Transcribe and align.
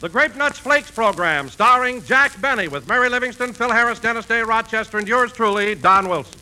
The 0.00 0.08
Grape 0.08 0.34
Nuts 0.34 0.58
Flakes 0.58 0.90
program, 0.90 1.50
starring 1.50 2.02
Jack 2.04 2.40
Benny 2.40 2.68
with 2.68 2.88
Mary 2.88 3.10
Livingstone, 3.10 3.52
Phil 3.52 3.70
Harris, 3.70 4.00
Dennis 4.00 4.24
Day, 4.24 4.40
Rochester, 4.40 4.96
and 4.96 5.06
yours 5.06 5.30
truly, 5.30 5.74
Don 5.74 6.08
Wilson. 6.08 6.39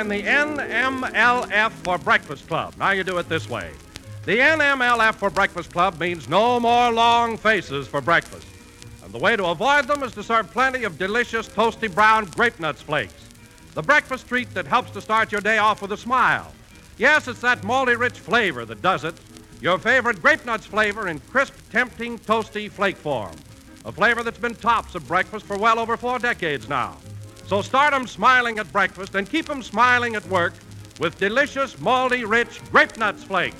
Join 0.00 0.08
the 0.08 0.22
NMLF 0.22 1.72
for 1.84 1.98
Breakfast 1.98 2.46
Club. 2.46 2.74
Now 2.78 2.92
you 2.92 3.04
do 3.04 3.18
it 3.18 3.28
this 3.28 3.50
way. 3.50 3.70
The 4.24 4.38
NMLF 4.38 5.16
for 5.16 5.28
Breakfast 5.28 5.72
Club 5.72 6.00
means 6.00 6.26
no 6.26 6.58
more 6.58 6.90
long 6.90 7.36
faces 7.36 7.86
for 7.86 8.00
breakfast. 8.00 8.46
And 9.04 9.12
the 9.12 9.18
way 9.18 9.36
to 9.36 9.44
avoid 9.46 9.86
them 9.88 10.02
is 10.02 10.12
to 10.12 10.22
serve 10.22 10.50
plenty 10.52 10.84
of 10.84 10.96
delicious 10.96 11.48
toasty 11.48 11.92
brown 11.92 12.24
grape 12.26 12.58
nuts 12.58 12.80
flakes. 12.80 13.28
The 13.74 13.82
breakfast 13.82 14.26
treat 14.26 14.52
that 14.54 14.66
helps 14.66 14.90
to 14.92 15.02
start 15.02 15.32
your 15.32 15.42
day 15.42 15.58
off 15.58 15.82
with 15.82 15.92
a 15.92 15.98
smile. 15.98 16.50
Yes, 16.96 17.28
it's 17.28 17.42
that 17.42 17.60
malty 17.60 17.98
rich 17.98 18.18
flavor 18.18 18.64
that 18.64 18.80
does 18.80 19.04
it. 19.04 19.14
Your 19.60 19.78
favorite 19.78 20.22
grape 20.22 20.46
nuts 20.46 20.64
flavor 20.64 21.08
in 21.08 21.18
crisp, 21.30 21.52
tempting, 21.70 22.18
toasty 22.20 22.70
flake 22.70 22.96
form. 22.96 23.36
A 23.84 23.92
flavor 23.92 24.22
that's 24.22 24.38
been 24.38 24.54
tops 24.54 24.94
of 24.94 25.06
breakfast 25.06 25.44
for 25.44 25.58
well 25.58 25.78
over 25.78 25.98
four 25.98 26.18
decades 26.18 26.70
now. 26.70 26.96
So 27.50 27.62
start 27.62 27.92
'em 27.92 28.06
smiling 28.06 28.60
at 28.60 28.70
breakfast 28.70 29.16
and 29.16 29.28
keep 29.28 29.50
'em 29.50 29.60
smiling 29.60 30.14
at 30.14 30.24
work 30.28 30.52
with 31.00 31.18
delicious, 31.18 31.74
malty 31.80 32.24
rich 32.24 32.60
grape 32.70 32.96
nuts 32.96 33.24
flakes. 33.24 33.56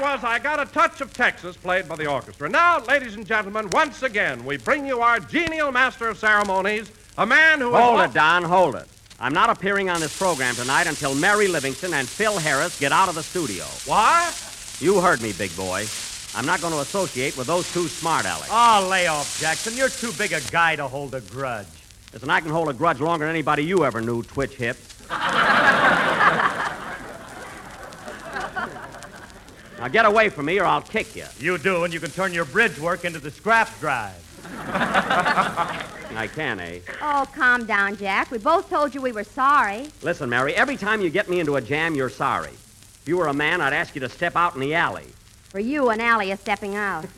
That 0.00 0.14
was 0.14 0.24
I 0.24 0.38
Got 0.38 0.58
a 0.58 0.64
Touch 0.64 1.02
of 1.02 1.12
Texas, 1.12 1.58
played 1.58 1.86
by 1.86 1.94
the 1.94 2.06
orchestra. 2.06 2.48
Now, 2.48 2.80
ladies 2.84 3.16
and 3.16 3.26
gentlemen, 3.26 3.68
once 3.68 4.02
again, 4.02 4.42
we 4.46 4.56
bring 4.56 4.86
you 4.86 5.00
our 5.00 5.20
genial 5.20 5.70
master 5.70 6.08
of 6.08 6.16
ceremonies, 6.16 6.90
a 7.18 7.26
man 7.26 7.60
who. 7.60 7.74
Hold 7.74 8.00
it, 8.00 8.14
Don, 8.14 8.42
hold 8.42 8.76
it. 8.76 8.88
I'm 9.20 9.34
not 9.34 9.50
appearing 9.50 9.90
on 9.90 10.00
this 10.00 10.16
program 10.16 10.54
tonight 10.54 10.86
until 10.86 11.14
Mary 11.14 11.48
Livingstone 11.48 11.92
and 11.92 12.08
Phil 12.08 12.38
Harris 12.38 12.80
get 12.80 12.92
out 12.92 13.10
of 13.10 13.14
the 13.14 13.22
studio. 13.22 13.64
Why? 13.84 14.32
You 14.78 15.02
heard 15.02 15.20
me, 15.20 15.34
big 15.34 15.54
boy. 15.54 15.84
I'm 16.34 16.46
not 16.46 16.62
going 16.62 16.72
to 16.72 16.80
associate 16.80 17.36
with 17.36 17.46
those 17.46 17.70
two 17.70 17.86
smart 17.86 18.24
alecks. 18.24 18.48
Oh, 18.50 18.88
lay 18.88 19.06
off, 19.06 19.38
Jackson. 19.38 19.76
You're 19.76 19.90
too 19.90 20.12
big 20.12 20.32
a 20.32 20.40
guy 20.50 20.76
to 20.76 20.88
hold 20.88 21.14
a 21.14 21.20
grudge. 21.20 21.66
Listen, 22.14 22.30
I 22.30 22.40
can 22.40 22.52
hold 22.52 22.70
a 22.70 22.72
grudge 22.72 23.00
longer 23.00 23.26
than 23.26 23.34
anybody 23.34 23.64
you 23.64 23.84
ever 23.84 24.00
knew, 24.00 24.22
Twitch 24.22 24.54
Hips. 24.54 24.96
now 29.80 29.88
get 29.88 30.04
away 30.04 30.28
from 30.28 30.44
me 30.44 30.60
or 30.60 30.64
I'll 30.64 30.82
kick 30.82 31.16
you. 31.16 31.24
You 31.38 31.56
do, 31.56 31.84
and 31.84 31.94
you 31.94 32.00
can 32.00 32.10
turn 32.10 32.34
your 32.34 32.44
bridge 32.44 32.78
work 32.78 33.06
into 33.06 33.18
the 33.18 33.30
scrap 33.30 33.68
drive. 33.80 34.14
I 36.14 36.26
can, 36.26 36.60
eh? 36.60 36.80
Oh, 37.00 37.26
calm 37.34 37.64
down, 37.64 37.96
Jack. 37.96 38.30
We 38.30 38.36
both 38.36 38.68
told 38.68 38.94
you 38.94 39.00
we 39.00 39.12
were 39.12 39.24
sorry. 39.24 39.88
Listen, 40.02 40.28
Mary, 40.28 40.54
every 40.54 40.76
time 40.76 41.00
you 41.00 41.08
get 41.08 41.30
me 41.30 41.40
into 41.40 41.56
a 41.56 41.62
jam, 41.62 41.94
you're 41.94 42.10
sorry. 42.10 42.50
If 42.50 43.02
you 43.06 43.16
were 43.16 43.28
a 43.28 43.32
man, 43.32 43.62
I'd 43.62 43.72
ask 43.72 43.94
you 43.94 44.02
to 44.02 44.08
step 44.10 44.36
out 44.36 44.54
in 44.54 44.60
the 44.60 44.74
alley. 44.74 45.06
For 45.48 45.60
you, 45.60 45.88
an 45.88 46.00
alley 46.00 46.30
is 46.30 46.40
stepping 46.40 46.76
out. 46.76 47.04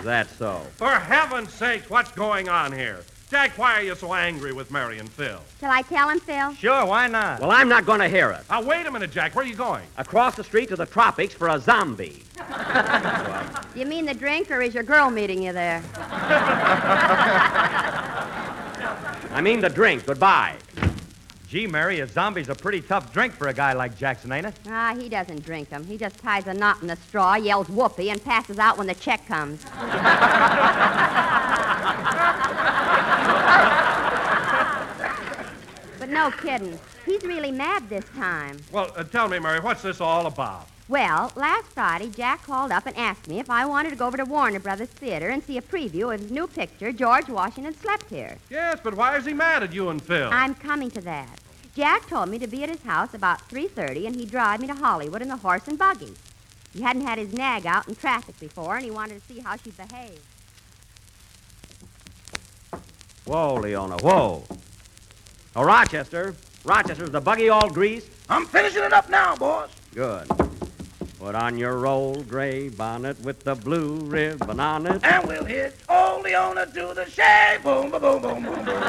Is 0.00 0.06
that 0.06 0.28
so? 0.38 0.62
For 0.76 0.88
heaven's 0.88 1.52
sake, 1.52 1.82
what's 1.90 2.10
going 2.12 2.48
on 2.48 2.72
here? 2.72 3.00
Jack, 3.30 3.56
why 3.56 3.74
are 3.74 3.82
you 3.82 3.94
so 3.94 4.12
angry 4.12 4.52
with 4.52 4.72
Mary 4.72 4.98
and 4.98 5.08
Phil? 5.08 5.40
Shall 5.60 5.70
I 5.70 5.82
tell 5.82 6.08
him, 6.08 6.18
Phil? 6.18 6.52
Sure, 6.54 6.84
why 6.84 7.06
not? 7.06 7.40
Well, 7.40 7.52
I'm 7.52 7.68
not 7.68 7.86
going 7.86 8.00
to 8.00 8.08
hear 8.08 8.30
it. 8.32 8.42
Now, 8.50 8.60
wait 8.60 8.84
a 8.86 8.90
minute, 8.90 9.12
Jack. 9.12 9.36
Where 9.36 9.44
are 9.44 9.48
you 9.48 9.54
going? 9.54 9.84
Across 9.98 10.34
the 10.34 10.42
street 10.42 10.68
to 10.70 10.76
the 10.76 10.86
tropics 10.86 11.32
for 11.32 11.48
a 11.48 11.58
zombie. 11.60 12.24
You 13.76 13.86
mean 13.86 14.04
the 14.04 14.14
drink, 14.14 14.50
or 14.50 14.60
is 14.60 14.74
your 14.74 14.82
girl 14.82 15.10
meeting 15.10 15.40
you 15.44 15.52
there? 15.52 15.80
I 19.32 19.40
mean 19.40 19.60
the 19.60 19.68
drink. 19.70 20.06
Goodbye. 20.06 20.56
Gee, 21.48 21.68
Mary, 21.68 22.00
a 22.00 22.06
zombie's 22.08 22.48
a 22.48 22.54
pretty 22.56 22.80
tough 22.80 23.12
drink 23.12 23.32
for 23.32 23.46
a 23.46 23.54
guy 23.54 23.72
like 23.74 23.96
Jackson, 23.96 24.32
ain't 24.32 24.46
it? 24.46 24.54
Ah, 24.68 24.92
he 24.98 25.08
doesn't 25.08 25.44
drink 25.44 25.68
'em. 25.72 25.84
He 25.84 25.96
just 25.96 26.18
ties 26.18 26.48
a 26.48 26.54
knot 26.54 26.82
in 26.82 26.88
the 26.88 26.96
straw, 26.96 27.36
yells 27.36 27.68
whoopee, 27.68 28.10
and 28.10 28.22
passes 28.24 28.58
out 28.58 28.76
when 28.76 28.88
the 28.88 28.94
check 28.94 29.24
comes. 29.28 29.64
but 35.98 35.99
no 36.10 36.30
kidding. 36.30 36.78
He's 37.06 37.22
really 37.22 37.50
mad 37.50 37.88
this 37.88 38.04
time. 38.16 38.58
Well, 38.72 38.92
uh, 38.96 39.04
tell 39.04 39.28
me, 39.28 39.38
Mary, 39.38 39.60
what's 39.60 39.82
this 39.82 40.00
all 40.00 40.26
about? 40.26 40.68
Well, 40.88 41.32
last 41.36 41.66
Friday, 41.66 42.10
Jack 42.10 42.42
called 42.42 42.72
up 42.72 42.84
and 42.84 42.96
asked 42.96 43.28
me 43.28 43.38
if 43.38 43.48
I 43.48 43.64
wanted 43.64 43.90
to 43.90 43.96
go 43.96 44.08
over 44.08 44.16
to 44.16 44.24
Warner 44.24 44.58
Brothers 44.58 44.88
Theater 44.88 45.28
and 45.28 45.42
see 45.42 45.56
a 45.56 45.62
preview 45.62 46.12
of 46.12 46.20
his 46.20 46.30
new 46.30 46.48
picture, 46.48 46.90
George 46.92 47.28
Washington 47.28 47.74
Slept 47.74 48.10
Here. 48.10 48.38
Yes, 48.50 48.80
but 48.82 48.94
why 48.94 49.16
is 49.16 49.24
he 49.24 49.32
mad 49.32 49.62
at 49.62 49.72
you 49.72 49.88
and 49.90 50.02
Phil? 50.02 50.28
I'm 50.32 50.54
coming 50.56 50.90
to 50.90 51.00
that. 51.02 51.38
Jack 51.76 52.08
told 52.08 52.28
me 52.28 52.38
to 52.40 52.48
be 52.48 52.64
at 52.64 52.68
his 52.68 52.82
house 52.82 53.14
about 53.14 53.48
3.30 53.48 54.06
and 54.06 54.16
he'd 54.16 54.32
drive 54.32 54.60
me 54.60 54.66
to 54.66 54.74
Hollywood 54.74 55.22
in 55.22 55.28
the 55.28 55.36
horse 55.36 55.68
and 55.68 55.78
buggy. 55.78 56.14
He 56.72 56.82
hadn't 56.82 57.06
had 57.06 57.18
his 57.18 57.32
nag 57.32 57.66
out 57.66 57.88
in 57.88 57.94
traffic 57.94 58.38
before, 58.38 58.76
and 58.76 58.84
he 58.84 58.90
wanted 58.90 59.20
to 59.20 59.32
see 59.32 59.40
how 59.40 59.56
she'd 59.56 59.76
behave. 59.76 60.20
Whoa, 63.24 63.54
Leona, 63.54 63.96
whoa. 63.96 64.44
Oh, 65.56 65.64
Rochester. 65.64 66.34
Rochester's 66.64 67.10
the 67.10 67.20
buggy 67.20 67.48
all 67.48 67.68
greased? 67.68 68.08
I'm 68.28 68.46
finishing 68.46 68.84
it 68.84 68.92
up 68.92 69.08
now, 69.10 69.34
boss. 69.34 69.70
Good. 69.94 70.28
Put 71.18 71.34
on 71.34 71.58
your 71.58 71.86
old 71.86 72.28
gray 72.28 72.68
bonnet 72.68 73.20
with 73.20 73.42
the 73.42 73.54
blue 73.56 73.96
ribbon 73.96 74.60
on 74.60 74.86
it. 74.86 75.02
And 75.04 75.26
we'll 75.26 75.44
hit 75.44 75.76
old 75.88 76.22
Leona 76.22 76.66
to 76.66 76.92
the 76.94 77.04
shade. 77.10 77.58
Boom, 77.64 77.90
boom, 77.90 78.00
boom, 78.00 78.22
boom, 78.22 78.42
boom, 78.44 78.54
boom. 78.64 78.80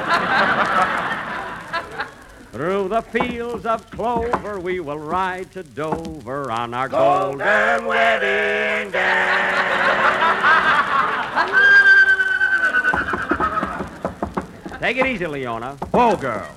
Through 2.51 2.89
the 2.89 3.01
fields 3.01 3.65
of 3.65 3.89
clover 3.91 4.59
we 4.59 4.79
will 4.81 4.99
ride 4.99 5.51
to 5.53 5.63
Dover 5.63 6.51
on 6.51 6.73
our 6.73 6.87
Golden 6.89 7.39
golden 7.39 7.87
wedding 7.87 8.91
day. 8.91 9.57
Take 14.79 14.97
it 14.97 15.05
easy, 15.05 15.27
Leona. 15.27 15.75
Whoa, 15.91 16.15
girl. 16.15 16.47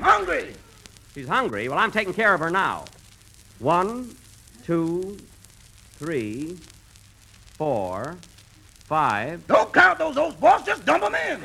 Hungry. 0.00 0.54
She's 1.14 1.28
hungry. 1.28 1.68
Well, 1.68 1.78
I'm 1.78 1.90
taking 1.90 2.14
care 2.14 2.34
of 2.34 2.40
her 2.40 2.50
now. 2.50 2.84
One, 3.58 4.14
two, 4.64 5.18
three, 5.94 6.58
four, 7.56 8.16
five. 8.84 9.46
Don't 9.46 9.72
count 9.72 9.98
those 9.98 10.16
oats, 10.16 10.36
boss. 10.36 10.64
Just 10.64 10.84
dump 10.84 11.02
them 11.02 11.14
in. 11.14 11.40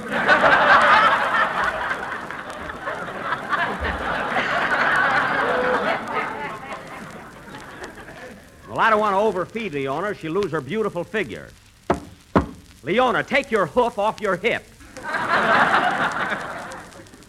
Well, 8.69 8.79
I 8.79 8.89
don't 8.89 8.99
want 8.99 9.13
to 9.13 9.19
overfeed 9.19 9.73
Leona. 9.73 10.15
She'll 10.15 10.31
lose 10.31 10.51
her 10.51 10.59
beautiful 10.59 11.03
figure. 11.03 11.49
Leona, 12.81 13.23
take 13.23 13.51
your 13.51 13.67
hoof 13.67 13.99
off 13.99 14.19
your 14.19 14.35
hip. 14.35 14.65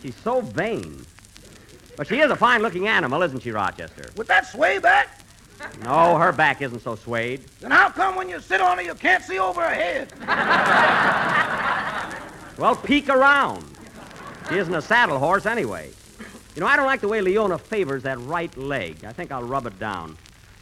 She's 0.00 0.16
so 0.16 0.40
vain. 0.40 1.04
But 1.96 2.08
she 2.08 2.20
is 2.20 2.30
a 2.30 2.36
fine 2.36 2.62
looking 2.62 2.88
animal, 2.88 3.22
isn't 3.22 3.42
she, 3.42 3.52
Rochester? 3.52 4.10
With 4.16 4.26
that 4.28 4.46
sway 4.46 4.78
back, 4.78 5.20
No, 5.82 6.16
her 6.18 6.32
back 6.32 6.60
isn't 6.62 6.80
so 6.80 6.96
swayed. 6.96 7.44
Then 7.60 7.70
how 7.70 7.88
come 7.88 8.16
when 8.16 8.28
you 8.28 8.40
sit 8.40 8.60
on 8.60 8.78
her 8.78 8.82
you 8.82 8.94
can't 8.94 9.22
see 9.22 9.38
over 9.38 9.62
her 9.62 9.74
head? 9.74 10.12
Well, 12.56 12.76
peek 12.76 13.08
around. 13.08 13.64
She 14.48 14.58
isn't 14.58 14.72
a 14.74 14.80
saddle 14.82 15.18
horse 15.18 15.44
anyway. 15.44 15.90
You 16.54 16.60
know, 16.60 16.68
I 16.68 16.76
don't 16.76 16.86
like 16.86 17.00
the 17.00 17.08
way 17.08 17.20
Leona 17.20 17.58
favors 17.58 18.04
that 18.04 18.20
right 18.20 18.54
leg. 18.56 19.04
I 19.04 19.12
think 19.12 19.32
I'll 19.32 19.42
rub 19.42 19.66
it 19.66 19.76
down. 19.80 20.16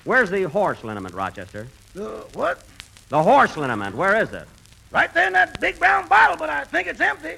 Where's 0.05 0.31
the 0.31 0.45
horse 0.45 0.83
liniment, 0.85 1.15
Rochester? 1.15 1.69
The 1.95 2.25
what? 2.33 2.65
The 3.11 3.23
horse 3.23 3.59
liniment, 3.59 3.95
where 3.95 4.17
is 4.23 4.33
it? 4.33 4.49
Right 4.91 5.13
there 5.13 5.27
in 5.27 5.35
that 5.35 5.61
big 5.61 5.79
brown 5.79 6.09
bottle, 6.09 6.37
but 6.39 6.49
I 6.49 6.65
think 6.65 6.89
it's 6.89 7.01
empty. 7.01 7.35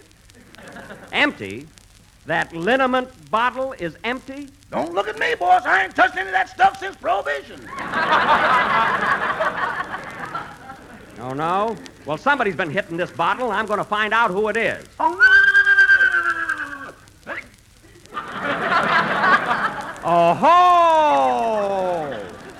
Empty? 1.11 1.67
That 2.27 2.55
liniment 2.55 3.09
bottle 3.31 3.73
is 3.73 3.97
empty? 4.03 4.49
Don't 4.71 4.95
look 4.95 5.09
at 5.09 5.19
me, 5.19 5.35
boss. 5.35 5.67
I 5.67 5.85
ain't 5.85 5.95
touched 5.95 6.17
any 6.17 6.29
of 6.29 6.33
that 6.33 6.49
stuff 6.49 6.79
since 6.79 6.97
Prohibition. 6.97 7.61
Oh, 11.21 11.33
no? 11.35 11.77
Well, 12.07 12.17
somebody's 12.17 12.57
been 12.57 12.71
hitting 12.71 12.97
this 12.97 13.11
bottle, 13.11 13.51
I'm 13.51 13.67
going 13.67 13.79
to 13.79 13.85
find 13.85 14.15
out 14.15 14.31
who 14.31 14.49
it 14.49 14.57
is. 14.57 14.87
Oh, 20.07 20.35
ho! 20.35 22.13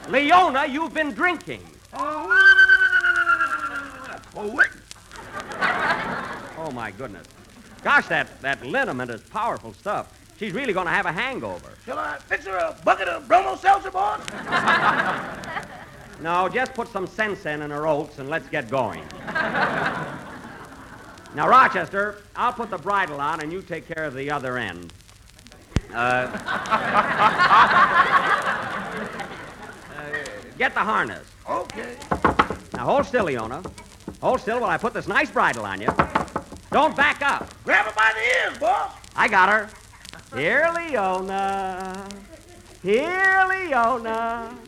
Leona, 0.09 0.67
you've 0.67 0.95
been 0.95 1.13
drinking. 1.13 1.63
Oh, 1.93 2.27
wait. 4.35 4.71
Oh, 6.57 6.71
my 6.73 6.91
goodness. 6.93 7.27
Gosh, 7.85 8.09
that, 8.09 8.41
that 8.41 8.65
liniment 8.67 9.11
is 9.11 9.21
powerful 9.21 9.75
stuff. 9.75 10.19
She's 10.39 10.53
really 10.53 10.73
going 10.73 10.87
to 10.87 10.93
have 10.93 11.07
a 11.07 11.13
hangover. 11.13 11.69
Shall 11.85 11.99
I 11.99 12.17
fix 12.19 12.47
her 12.47 12.57
a 12.57 12.77
bucket 12.85 13.07
of 13.07 13.29
bromo 13.29 13.55
seltzer, 13.57 13.91
boss? 13.91 14.21
No, 16.21 16.49
just 16.49 16.75
put 16.75 16.89
some 16.89 17.07
sense 17.07 17.45
in 17.45 17.63
in 17.63 17.71
her 17.71 17.87
oats 17.87 18.19
and 18.19 18.29
let's 18.31 18.49
get 18.49 18.71
going. 18.71 19.03
now, 21.35 21.49
Rochester, 21.49 22.23
I'll 22.35 22.53
put 22.53 22.71
the 22.71 22.79
bridle 22.79 23.21
on 23.21 23.43
and 23.43 23.53
you 23.53 23.61
take 23.63 23.87
care 23.87 24.05
of 24.05 24.15
the 24.15 24.31
other 24.31 24.57
end. 24.57 24.93
Uh, 25.93 26.31
uh, 29.97 30.13
get 30.57 30.73
the 30.73 30.81
harness. 30.81 31.27
Okay. 31.49 31.97
Now, 32.73 32.87
hold 32.87 33.07
still, 33.07 33.25
Leona. 33.25 33.63
Hold 34.21 34.41
still 34.41 34.61
while 34.61 34.71
I 34.71 34.79
put 34.79 34.95
this 34.95 35.07
nice 35.07 35.31
bridle 35.31 35.67
on 35.67 35.81
you. 35.81 35.89
Don't 36.75 36.97
back 36.97 37.23
up. 37.23 37.49
Grab 37.63 37.87
her 37.87 37.93
by 37.95 38.13
the 38.17 38.51
ears, 38.51 38.59
boss. 38.59 38.91
I 39.15 39.29
got 39.29 39.49
her. 39.49 39.71
Here, 40.37 40.69
Leona. 40.75 42.05
Here, 42.83 43.47
Leona. 43.49 44.59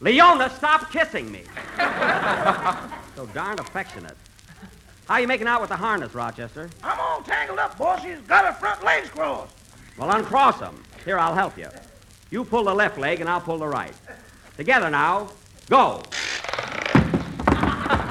Leona, 0.00 0.48
stop 0.48 0.90
kissing 0.90 1.30
me. 1.30 1.42
so 3.14 3.26
darn 3.34 3.58
affectionate. 3.58 4.16
How 5.06 5.18
you 5.18 5.28
making 5.28 5.48
out 5.48 5.60
with 5.60 5.68
the 5.68 5.76
harness, 5.76 6.14
Rochester? 6.14 6.70
I'm 6.82 6.98
all 6.98 7.20
tangled 7.20 7.58
up, 7.58 7.76
boss. 7.76 8.02
She's 8.02 8.16
got 8.20 8.46
her 8.46 8.54
front 8.54 8.82
legs 8.82 9.10
crossed. 9.10 9.54
Well, 9.98 10.10
uncross 10.10 10.58
them. 10.60 10.82
Here, 11.04 11.18
I'll 11.18 11.34
help 11.34 11.58
you. 11.58 11.68
You 12.30 12.42
pull 12.42 12.64
the 12.64 12.74
left 12.74 12.96
leg, 12.96 13.20
and 13.20 13.28
I'll 13.28 13.42
pull 13.42 13.58
the 13.58 13.68
right. 13.68 13.92
Together 14.56 14.88
now. 14.88 15.28
Go. 15.68 16.02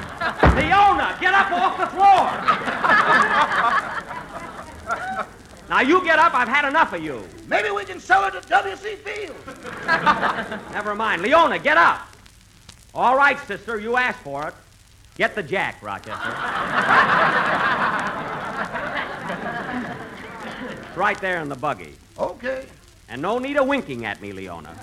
Leona, 0.56 1.18
get 1.20 1.34
up 1.34 1.50
off 1.50 1.78
the 1.78 1.86
floor. 1.88 2.75
now, 5.68 5.80
you 5.80 6.02
get 6.04 6.18
up. 6.18 6.34
I've 6.34 6.48
had 6.48 6.68
enough 6.68 6.92
of 6.92 7.02
you. 7.02 7.22
Maybe 7.48 7.70
we 7.70 7.84
can 7.84 8.00
sell 8.00 8.22
her 8.22 8.40
to 8.40 8.48
W.C. 8.48 8.96
Fields. 8.96 9.86
Never 10.72 10.94
mind. 10.94 11.22
Leona, 11.22 11.58
get 11.58 11.76
up. 11.76 12.08
All 12.94 13.16
right, 13.16 13.38
sister, 13.46 13.78
you 13.78 13.96
asked 13.96 14.20
for 14.20 14.48
it. 14.48 14.54
Get 15.16 15.34
the 15.34 15.42
jack, 15.42 15.82
Rochester. 15.82 16.28
it's 20.86 20.96
right 20.96 21.18
there 21.20 21.40
in 21.40 21.48
the 21.48 21.56
buggy. 21.56 21.94
Okay. 22.18 22.66
And 23.08 23.22
no 23.22 23.38
need 23.38 23.56
of 23.56 23.66
winking 23.66 24.04
at 24.04 24.20
me, 24.20 24.32
Leona. 24.32 24.74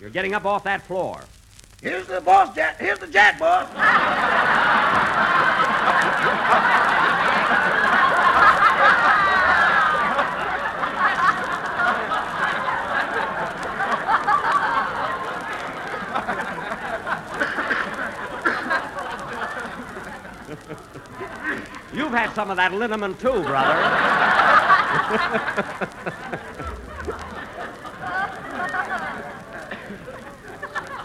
You're 0.00 0.10
getting 0.10 0.34
up 0.34 0.44
off 0.44 0.64
that 0.64 0.82
floor. 0.82 1.20
Here's 1.82 2.06
the 2.06 2.20
boss 2.20 2.54
jack. 2.54 2.78
Here's 2.78 2.98
the 2.98 3.06
jack, 3.06 3.38
boss. 3.38 3.68
You've 21.92 22.12
had 22.12 22.34
some 22.34 22.50
of 22.50 22.56
that 22.56 22.72
liniment 22.72 23.18
too, 23.20 23.42
brother. 23.42 23.74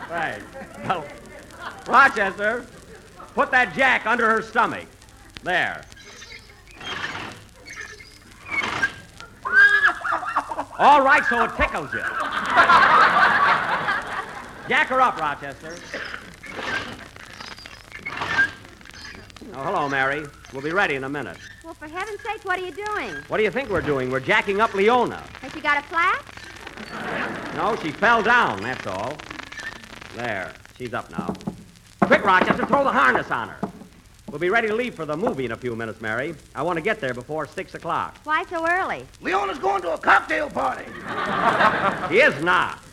right. 0.10 0.42
Well, 0.86 1.06
Rochester, 1.88 2.66
put 3.34 3.52
that 3.52 3.74
jack 3.74 4.06
under 4.06 4.30
her 4.30 4.42
stomach. 4.42 4.86
There. 5.44 5.84
All 10.84 11.02
right, 11.02 11.24
so 11.30 11.46
it 11.46 11.52
tickles 11.56 11.94
you. 11.94 12.02
Jack 14.68 14.88
her 14.88 15.00
up, 15.00 15.18
Rochester. 15.18 15.78
Oh, 19.54 19.64
hello, 19.64 19.88
Mary. 19.88 20.26
We'll 20.52 20.62
be 20.62 20.74
ready 20.74 20.96
in 20.96 21.06
a 21.06 21.10
minute. 21.10 21.38
Well, 21.64 21.74
for 21.74 21.88
heaven's 21.88 22.20
sake, 22.20 22.44
what 22.44 22.60
are 22.60 22.66
you 22.66 22.74
doing? 22.74 23.16
What 23.30 23.38
do 23.38 23.44
you 23.44 23.52
think 23.52 23.70
we're 23.70 23.80
doing? 23.80 24.12
We're 24.12 24.20
jacking 24.20 24.60
up 24.60 24.74
Leona. 24.74 25.24
Has 25.42 25.54
she 25.54 25.62
got 25.62 25.78
a 25.78 25.88
flat? 25.88 26.22
No, 27.56 27.78
she 27.82 27.92
fell 27.92 28.22
down, 28.22 28.62
that's 28.62 28.86
all. 28.86 29.16
There. 30.18 30.52
She's 30.78 30.94
up 30.94 31.10
now. 31.12 31.34
Quick, 32.02 32.26
Rochester, 32.26 32.66
throw 32.66 32.84
the 32.84 32.92
harness 32.92 33.32
on 33.32 33.48
her. 33.48 33.63
We'll 34.34 34.40
be 34.40 34.50
ready 34.50 34.68
to 34.68 34.74
leave 34.74 34.96
for 34.96 35.06
the 35.06 35.16
movie 35.16 35.46
in 35.46 35.52
a 35.52 35.56
few 35.56 35.76
minutes, 35.76 36.02
Mary. 36.02 36.34
I 36.56 36.64
want 36.64 36.78
to 36.78 36.82
get 36.82 37.00
there 37.00 37.14
before 37.14 37.46
6 37.46 37.76
o'clock. 37.76 38.18
Why 38.24 38.44
so 38.46 38.68
early? 38.68 39.06
Leona's 39.22 39.60
going 39.60 39.84
to 39.84 39.94
a 39.94 39.98
cocktail 40.00 40.50
party. 40.50 40.86
He 42.12 42.20
is 42.20 42.44
not. 42.44 42.84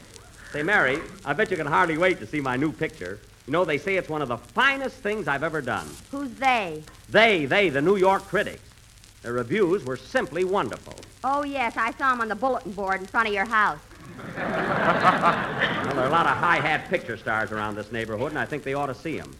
Say, 0.53 0.63
Mary, 0.63 0.99
I 1.25 1.33
bet 1.33 1.51
you 1.51 1.57
can 1.57 1.67
hardly 1.67 1.97
wait 1.97 2.21
to 2.21 2.27
see 2.27 2.43
my 2.43 2.59
new 2.59 2.71
picture. 2.71 3.19
You 3.47 3.55
know, 3.55 3.65
they 3.65 3.79
say 3.79 3.97
it's 3.97 4.11
one 4.11 4.21
of 4.21 4.29
the 4.29 4.37
finest 4.37 4.97
things 4.97 5.29
I've 5.29 5.43
ever 5.43 5.63
done. 5.63 5.89
Who's 6.11 6.31
they? 6.35 6.83
They, 7.09 7.47
they, 7.47 7.71
the 7.71 7.81
New 7.81 7.97
York 7.97 8.25
critics. 8.25 8.63
Their 9.23 9.33
reviews 9.33 9.83
were 9.87 9.97
simply 9.97 10.45
wonderful. 10.45 10.97
Oh, 11.25 11.43
yes, 11.43 11.75
I 11.79 11.93
saw 11.93 12.13
him 12.13 12.21
on 12.21 12.29
the 12.29 12.35
bulletin 12.35 12.73
board 12.73 13.01
in 13.01 13.07
front 13.07 13.29
of 13.29 13.33
your 13.35 13.47
house. 13.47 13.79
Well, 14.37 15.95
there 15.97 16.05
are 16.05 16.09
a 16.09 16.11
lot 16.11 16.27
of 16.27 16.37
high-hat 16.37 16.89
picture 16.89 17.17
stars 17.17 17.51
around 17.51 17.75
this 17.75 17.91
neighborhood, 17.91 18.31
and 18.31 18.39
I 18.39 18.45
think 18.45 18.63
they 18.63 18.75
ought 18.75 18.87
to 18.87 18.95
see 18.95 19.19
them. 19.19 19.35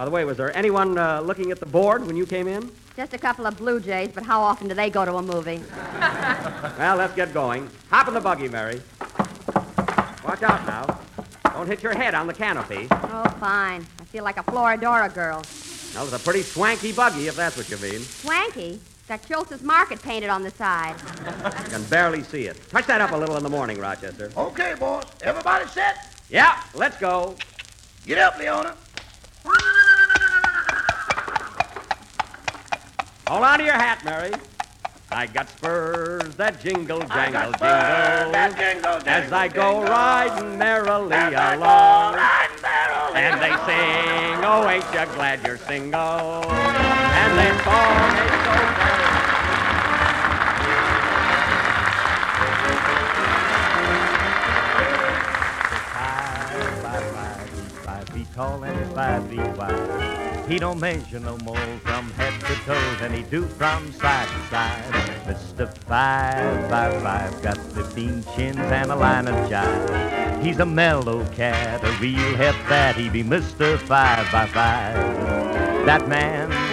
By 0.00 0.06
the 0.06 0.10
way, 0.10 0.24
was 0.24 0.38
there 0.38 0.56
anyone 0.56 0.96
uh, 0.96 1.20
looking 1.20 1.50
at 1.50 1.60
the 1.60 1.66
board 1.66 2.06
when 2.06 2.16
you 2.16 2.24
came 2.24 2.48
in? 2.48 2.72
Just 2.96 3.12
a 3.12 3.18
couple 3.18 3.44
of 3.44 3.58
Blue 3.58 3.78
Jays, 3.80 4.08
but 4.14 4.24
how 4.24 4.40
often 4.40 4.66
do 4.66 4.72
they 4.72 4.88
go 4.88 5.04
to 5.04 5.16
a 5.16 5.22
movie? 5.22 5.60
Well, 6.78 6.96
let's 6.96 7.14
get 7.14 7.34
going. 7.34 7.68
Hop 7.90 8.08
in 8.08 8.14
the 8.14 8.20
buggy, 8.20 8.48
Mary. 8.48 8.80
Watch 10.24 10.42
out 10.42 10.64
now. 10.66 11.00
Don't 11.52 11.66
hit 11.66 11.82
your 11.82 11.94
head 11.94 12.14
on 12.14 12.26
the 12.26 12.32
canopy. 12.32 12.88
Oh, 12.90 13.28
fine. 13.38 13.86
I 14.00 14.04
feel 14.04 14.24
like 14.24 14.38
a 14.38 14.42
Florodora 14.42 15.12
girl. 15.12 15.42
Well, 15.94 16.04
it's 16.04 16.14
a 16.14 16.18
pretty 16.18 16.40
swanky 16.40 16.92
buggy, 16.92 17.28
if 17.28 17.36
that's 17.36 17.58
what 17.58 17.68
you 17.68 17.76
mean. 17.76 18.00
Swanky. 18.00 18.80
Got 19.06 19.26
Schultz's 19.26 19.62
Market 19.62 20.00
painted 20.00 20.30
on 20.30 20.42
the 20.42 20.50
side. 20.50 20.94
You 21.64 21.68
can 21.68 21.84
barely 21.84 22.22
see 22.22 22.46
it. 22.46 22.58
Touch 22.70 22.86
that 22.86 23.02
up 23.02 23.12
a 23.12 23.16
little 23.16 23.36
in 23.36 23.42
the 23.42 23.50
morning, 23.50 23.78
Rochester. 23.78 24.32
Okay, 24.34 24.74
boss. 24.80 25.04
Everybody 25.20 25.66
set? 25.68 26.16
Yeah, 26.30 26.58
let's 26.72 26.96
go. 26.96 27.36
Get 28.06 28.16
up, 28.16 28.38
Leona. 28.38 28.74
Hold 33.30 33.44
on 33.44 33.58
to 33.60 33.64
your 33.64 33.74
hat, 33.74 34.04
Mary. 34.04 34.32
I 35.12 35.28
got 35.28 35.48
spurs 35.50 36.34
that 36.34 36.60
jingle, 36.60 36.98
jangle, 36.98 37.52
jingle. 37.52 37.60
that 37.60 38.56
jingle, 38.58 38.98
As 39.06 39.30
I 39.32 39.46
go 39.46 39.70
jingle. 39.70 39.84
riding 39.84 40.58
merrily 40.58 41.12
As 41.14 41.32
I 41.34 41.54
go 41.54 41.62
along. 41.62 42.14
riding 42.14 42.60
merrily 42.60 43.14
And 43.22 43.40
they 43.40 43.54
sing, 43.70 44.42
oh, 44.42 44.66
ain't 44.68 44.82
you 44.82 45.14
glad 45.14 45.46
you're 45.46 45.58
single? 45.58 46.42
And 46.50 47.38
they 47.38 47.54
song 47.62 48.10
is 48.18 48.34
so 48.42 48.54
very 48.82 50.10
Five, 56.82 57.04
five, 57.14 57.72
five, 57.84 58.08
feet 58.08 58.26
tall 58.34 58.64
and 58.64 58.92
five 58.92 59.28
feet 59.28 59.56
wide. 59.56 60.09
He 60.50 60.58
don't 60.58 60.80
measure 60.80 61.20
no 61.20 61.38
more 61.38 61.78
from 61.84 62.10
head 62.10 62.34
to 62.40 62.54
toe 62.66 62.96
than 62.98 63.12
he 63.14 63.22
do 63.22 63.46
from 63.46 63.92
side 63.92 64.26
to 64.26 64.46
side. 64.48 64.92
Mr. 65.24 65.72
Five, 65.86 66.68
five, 66.68 67.00
five, 67.00 67.40
got 67.40 67.56
fifteen 67.56 68.24
chins 68.34 68.58
and 68.58 68.90
a 68.90 68.96
line 68.96 69.28
of 69.28 69.48
jive. 69.48 70.42
He's 70.42 70.58
a 70.58 70.66
mellow 70.66 71.24
cat, 71.26 71.84
a 71.84 71.92
real 72.00 72.34
hep 72.34 72.56
bat. 72.68 72.96
He 72.96 73.08
be 73.08 73.22
Mr. 73.22 73.78
Five 73.78 74.26
by 74.32 74.46
Five. 74.46 74.96
That 75.86 76.08
man 76.08 76.69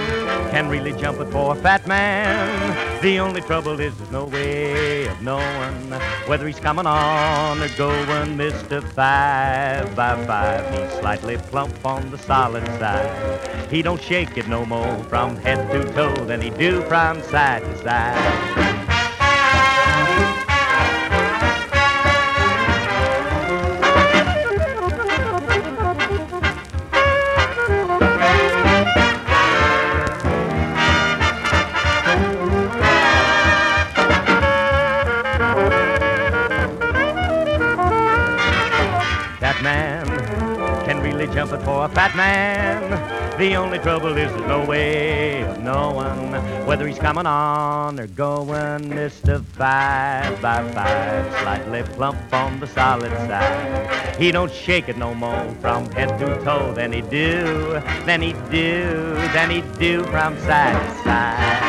can 0.51 0.70
really 0.70 0.94
jump 0.94 1.20
it 1.20 1.30
for 1.32 1.56
a 1.56 1.56
fat 1.56 1.88
man. 1.88 3.01
The 3.01 3.20
only 3.20 3.42
trouble 3.42 3.80
is 3.80 3.96
there's 3.98 4.12
no 4.12 4.25
way 4.25 5.08
of 5.08 5.22
knowing 5.22 5.92
whether 6.27 6.48
he's 6.48 6.60
coming 6.60 6.86
on 6.86 7.62
or 7.62 7.70
going. 7.77 8.38
Mr. 8.38 8.84
Five 8.94 9.96
by 9.96 10.25
Five, 10.25 10.63
he's 10.74 11.00
slightly 11.00 11.38
plump 11.38 11.86
on 11.86 12.10
the 12.12 12.18
solid 12.18 12.66
side. 12.80 13.70
He 13.72 13.82
don't 13.82 14.01
shake 14.01 14.38
it 14.38 14.48
no 14.48 14.66
more 14.66 15.04
from 15.06 15.36
head 15.38 15.72
to 15.72 15.92
toe 15.94 16.25
than 16.25 16.42
he 16.42 16.50
do 16.51 16.82
from 16.84 17.22
side 17.24 17.62
to 17.62 17.77
side. 17.84 18.66
A 41.81 41.89
fat 41.89 42.15
man. 42.15 43.38
The 43.38 43.55
only 43.55 43.77
trouble 43.79 44.17
is 44.17 44.31
there's 44.31 44.48
no 44.48 44.65
way 44.65 45.43
of 45.43 45.62
knowing 45.62 46.34
whether 46.65 46.88
he's 46.88 46.98
coming 46.98 47.25
on 47.25 48.00
or 48.00 48.07
going. 48.07 48.89
Mr. 48.89 49.43
Five 49.43 50.41
by 50.41 50.67
Five, 50.72 51.31
slightly 51.41 51.84
plump 51.96 52.17
on 52.34 52.60
the 52.60 52.67
solid 52.67 53.12
side. 53.12 54.15
He 54.17 54.31
don't 54.31 54.51
shake 54.51 54.89
it 54.89 54.98
no 54.98 55.13
more 55.13 55.53
from 55.62 55.89
head 55.91 56.17
to 56.19 56.43
toe 56.43 56.74
than 56.74 56.91
he 56.91 57.01
do, 57.01 57.81
than 58.05 58.22
he 58.22 58.34
do, 58.50 59.13
than 59.34 59.50
he 59.50 59.62
do 59.77 60.03
from 60.05 60.38
side 60.39 60.81
to 60.81 61.03
side. 61.03 61.66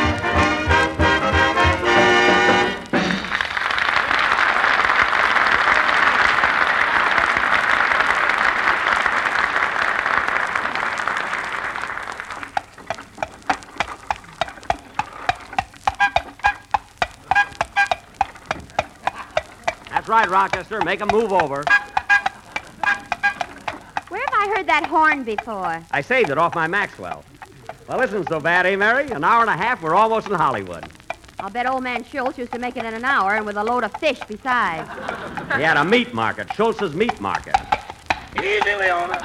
Right, 20.29 20.51
Rochester. 20.53 20.81
Make 20.81 21.01
'em 21.01 21.09
move 21.11 21.31
over. 21.33 21.63
Where 24.09 24.21
have 24.21 24.33
I 24.33 24.53
heard 24.55 24.67
that 24.67 24.85
horn 24.87 25.23
before? 25.23 25.81
I 25.91 26.01
saved 26.01 26.29
it 26.29 26.37
off 26.37 26.55
my 26.55 26.67
Maxwell. 26.67 27.23
Well, 27.87 28.01
isn't 28.01 28.29
so 28.29 28.39
bad, 28.39 28.65
eh, 28.65 28.75
Mary? 28.75 29.09
An 29.11 29.23
hour 29.23 29.41
and 29.41 29.49
a 29.49 29.57
half, 29.57 29.81
we're 29.81 29.95
almost 29.95 30.27
in 30.27 30.33
Hollywood. 30.33 30.85
I'll 31.39 31.49
bet 31.49 31.65
old 31.65 31.83
man 31.83 32.03
Schultz 32.03 32.37
used 32.37 32.51
to 32.51 32.59
make 32.59 32.75
it 32.75 32.85
in 32.85 32.93
an 32.93 33.05
hour 33.05 33.35
and 33.35 33.45
with 33.45 33.55
a 33.55 33.63
load 33.63 33.83
of 33.83 33.93
fish 33.93 34.19
besides. 34.27 34.89
He 35.55 35.63
had 35.63 35.77
a 35.77 35.85
meat 35.85 36.13
market, 36.13 36.53
Schultz's 36.53 36.93
meat 36.93 37.19
market. 37.21 37.55
Easy, 38.37 38.75
Leona. 38.75 39.17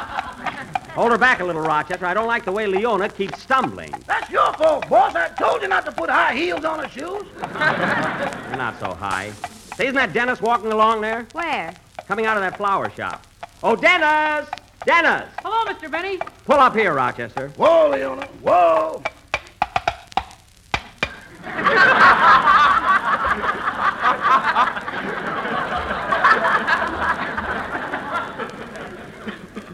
Hold 0.94 1.10
her 1.10 1.18
back 1.18 1.40
a 1.40 1.44
little, 1.44 1.60
Rochester. 1.60 2.06
I 2.06 2.14
don't 2.14 2.28
like 2.28 2.44
the 2.44 2.52
way 2.52 2.68
Leona 2.68 3.08
keeps 3.08 3.42
stumbling. 3.42 3.92
That's 4.06 4.30
your 4.30 4.52
fault, 4.52 4.88
boss. 4.88 5.16
I 5.16 5.28
told 5.30 5.60
you 5.62 5.68
not 5.68 5.84
to 5.86 5.92
put 5.92 6.08
high 6.08 6.34
heels 6.34 6.64
on 6.64 6.78
her 6.78 6.88
shoes. 6.88 7.24
You're 7.40 8.56
not 8.56 8.78
so 8.78 8.94
high. 8.94 9.32
Say, 9.76 9.86
isn't 9.86 9.96
that 9.96 10.12
Dennis 10.12 10.40
walking 10.40 10.70
along 10.70 11.00
there? 11.00 11.26
Where? 11.32 11.74
Coming 12.06 12.26
out 12.26 12.36
of 12.36 12.42
that 12.42 12.56
flower 12.56 12.90
shop. 12.90 13.26
Oh, 13.62 13.74
Dennis! 13.74 14.48
Dennis! 14.86 15.28
Hello, 15.42 15.72
Mr. 15.72 15.90
Benny. 15.90 16.18
Pull 16.44 16.56
up 16.56 16.74
here, 16.76 16.92
Rochester. 16.94 17.48
Whoa, 17.56 17.90
Leona. 17.90 18.26
Whoa. 18.42 19.02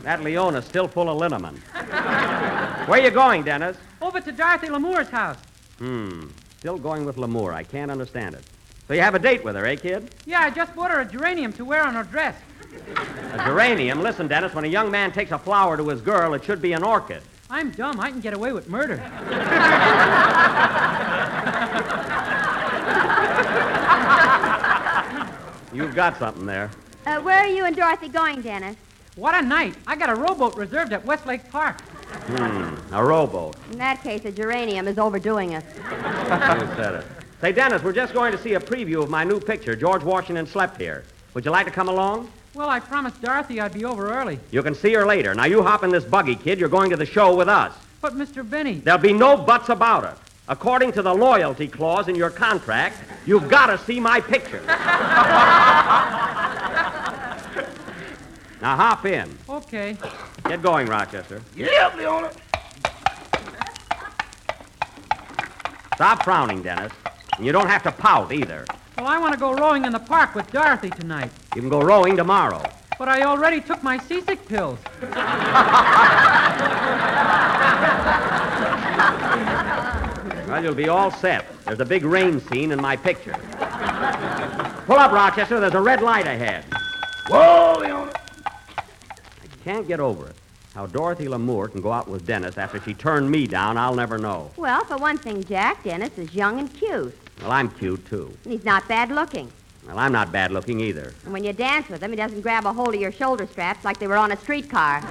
That 0.02 0.22
Leona's 0.22 0.64
still 0.64 0.88
full 0.88 1.08
of 1.10 1.18
liniment. 1.18 1.58
Where 2.88 3.00
you 3.00 3.10
going, 3.10 3.42
Dennis? 3.42 3.76
Over 4.00 4.20
to 4.20 4.32
Dorothy 4.32 4.68
Lamour's 4.68 5.08
house. 5.08 5.36
Hmm. 5.78 6.28
Still 6.58 6.78
going 6.78 7.04
with 7.04 7.16
Lamour. 7.16 7.52
I 7.52 7.62
can't 7.62 7.90
understand 7.90 8.34
it. 8.34 8.44
So 8.90 8.94
you 8.94 9.02
have 9.02 9.14
a 9.14 9.20
date 9.20 9.44
with 9.44 9.54
her, 9.54 9.64
eh, 9.66 9.76
kid? 9.76 10.12
Yeah, 10.26 10.40
I 10.40 10.50
just 10.50 10.74
bought 10.74 10.90
her 10.90 10.98
a 10.98 11.04
geranium 11.04 11.52
to 11.52 11.64
wear 11.64 11.84
on 11.84 11.94
her 11.94 12.02
dress. 12.02 12.34
A 13.34 13.38
geranium? 13.44 14.02
Listen, 14.02 14.26
Dennis, 14.26 14.52
when 14.52 14.64
a 14.64 14.66
young 14.66 14.90
man 14.90 15.12
takes 15.12 15.30
a 15.30 15.38
flower 15.38 15.76
to 15.76 15.88
his 15.90 16.00
girl, 16.00 16.34
it 16.34 16.42
should 16.42 16.60
be 16.60 16.72
an 16.72 16.82
orchid. 16.82 17.22
I'm 17.48 17.70
dumb. 17.70 18.00
I 18.00 18.10
can 18.10 18.18
get 18.18 18.34
away 18.34 18.52
with 18.52 18.68
murder. 18.68 18.94
You've 25.72 25.94
got 25.94 26.18
something 26.18 26.46
there. 26.46 26.68
Uh, 27.06 27.20
where 27.20 27.38
are 27.38 27.46
you 27.46 27.66
and 27.66 27.76
Dorothy 27.76 28.08
going, 28.08 28.42
Dennis? 28.42 28.74
What 29.14 29.36
a 29.36 29.46
night. 29.46 29.76
I 29.86 29.94
got 29.94 30.10
a 30.10 30.16
rowboat 30.16 30.56
reserved 30.56 30.92
at 30.92 31.04
Westlake 31.04 31.48
Park. 31.52 31.80
Hmm. 31.80 32.74
A 32.92 33.04
rowboat. 33.04 33.54
In 33.70 33.78
that 33.78 34.02
case, 34.02 34.24
a 34.24 34.32
geranium 34.32 34.88
is 34.88 34.98
overdoing 34.98 35.54
us. 35.54 35.62
You 35.76 36.66
said 36.74 36.96
it. 36.96 37.19
Say, 37.40 37.52
Dennis, 37.52 37.82
we're 37.82 37.92
just 37.94 38.12
going 38.12 38.32
to 38.32 38.38
see 38.38 38.52
a 38.54 38.60
preview 38.60 39.02
of 39.02 39.08
my 39.08 39.24
new 39.24 39.40
picture, 39.40 39.74
George 39.74 40.02
Washington 40.02 40.46
Slept 40.46 40.78
Here. 40.78 41.04
Would 41.32 41.46
you 41.46 41.50
like 41.50 41.64
to 41.66 41.72
come 41.72 41.88
along? 41.88 42.30
Well, 42.54 42.68
I 42.68 42.80
promised 42.80 43.22
Dorothy 43.22 43.60
I'd 43.60 43.72
be 43.72 43.84
over 43.86 44.12
early. 44.12 44.38
You 44.50 44.62
can 44.62 44.74
see 44.74 44.92
her 44.92 45.06
later. 45.06 45.34
Now, 45.34 45.46
you 45.46 45.62
hop 45.62 45.82
in 45.82 45.90
this 45.90 46.04
buggy, 46.04 46.34
kid. 46.34 46.58
You're 46.60 46.68
going 46.68 46.90
to 46.90 46.96
the 46.96 47.06
show 47.06 47.34
with 47.34 47.48
us. 47.48 47.72
But, 48.02 48.14
Mr. 48.14 48.48
Benny, 48.48 48.74
There'll 48.80 49.00
be 49.00 49.14
no 49.14 49.38
buts 49.38 49.70
about 49.70 50.04
it. 50.04 50.12
According 50.48 50.92
to 50.92 51.02
the 51.02 51.14
loyalty 51.14 51.66
clause 51.68 52.08
in 52.08 52.14
your 52.14 52.28
contract, 52.28 52.98
you've 53.24 53.48
got 53.48 53.66
to 53.66 53.78
see 53.78 54.00
my 54.00 54.20
picture. 54.20 54.60
now, 54.66 54.76
hop 58.76 59.06
in. 59.06 59.38
okay. 59.48 59.96
Get 60.44 60.60
going, 60.60 60.88
Rochester. 60.88 61.40
Get 61.56 61.72
up, 61.80 61.94
Leona. 61.96 62.30
Stop 65.94 66.24
frowning, 66.24 66.62
Dennis. 66.62 66.92
And 67.40 67.46
you 67.46 67.52
don't 67.52 67.68
have 67.68 67.82
to 67.84 67.90
pout 67.90 68.32
either. 68.32 68.66
Well, 68.98 69.06
I 69.06 69.16
want 69.16 69.32
to 69.32 69.40
go 69.40 69.54
rowing 69.54 69.86
in 69.86 69.92
the 69.92 69.98
park 69.98 70.34
with 70.34 70.52
Dorothy 70.52 70.90
tonight. 70.90 71.30
You 71.54 71.62
can 71.62 71.70
go 71.70 71.80
rowing 71.80 72.14
tomorrow. 72.14 72.62
But 72.98 73.08
I 73.08 73.22
already 73.22 73.62
took 73.62 73.82
my 73.82 73.96
seasick 73.96 74.46
pills. 74.46 74.78
Well, 80.46 80.62
you'll 80.62 80.74
be 80.74 80.90
all 80.90 81.10
set. 81.10 81.46
There's 81.64 81.80
a 81.80 81.84
big 81.86 82.04
rain 82.04 82.40
scene 82.40 82.72
in 82.72 82.82
my 82.82 82.94
picture. 82.94 83.32
Pull 84.84 84.98
up, 84.98 85.10
Rochester. 85.10 85.60
There's 85.60 85.72
a 85.72 85.80
red 85.80 86.02
light 86.02 86.26
ahead. 86.26 86.66
Whoa, 87.28 87.78
Leona. 87.80 88.12
I 88.46 89.46
can't 89.64 89.88
get 89.88 89.98
over 89.98 90.26
it. 90.26 90.36
How 90.74 90.84
Dorothy 90.84 91.24
Lamour 91.24 91.72
can 91.72 91.80
go 91.80 91.90
out 91.90 92.06
with 92.06 92.26
Dennis 92.26 92.58
after 92.58 92.82
she 92.82 92.92
turned 92.92 93.30
me 93.30 93.46
down, 93.46 93.78
I'll 93.78 93.94
never 93.94 94.18
know. 94.18 94.50
Well, 94.58 94.84
for 94.84 94.98
one 94.98 95.16
thing, 95.16 95.42
Jack, 95.44 95.84
Dennis 95.84 96.18
is 96.18 96.34
young 96.34 96.58
and 96.58 96.70
cute. 96.74 97.16
Well, 97.42 97.52
I'm 97.52 97.70
cute, 97.70 98.04
too. 98.06 98.32
And 98.44 98.52
he's 98.52 98.64
not 98.64 98.86
bad 98.88 99.10
looking. 99.10 99.50
Well, 99.86 99.98
I'm 99.98 100.12
not 100.12 100.30
bad 100.30 100.52
looking 100.52 100.80
either. 100.80 101.14
And 101.24 101.32
when 101.32 101.42
you 101.42 101.52
dance 101.52 101.88
with 101.88 102.02
him, 102.02 102.10
he 102.10 102.16
doesn't 102.16 102.42
grab 102.42 102.66
a 102.66 102.72
hold 102.72 102.94
of 102.94 103.00
your 103.00 103.12
shoulder 103.12 103.46
straps 103.46 103.84
like 103.84 103.98
they 103.98 104.06
were 104.06 104.16
on 104.16 104.30
a 104.30 104.36
streetcar. 104.36 105.00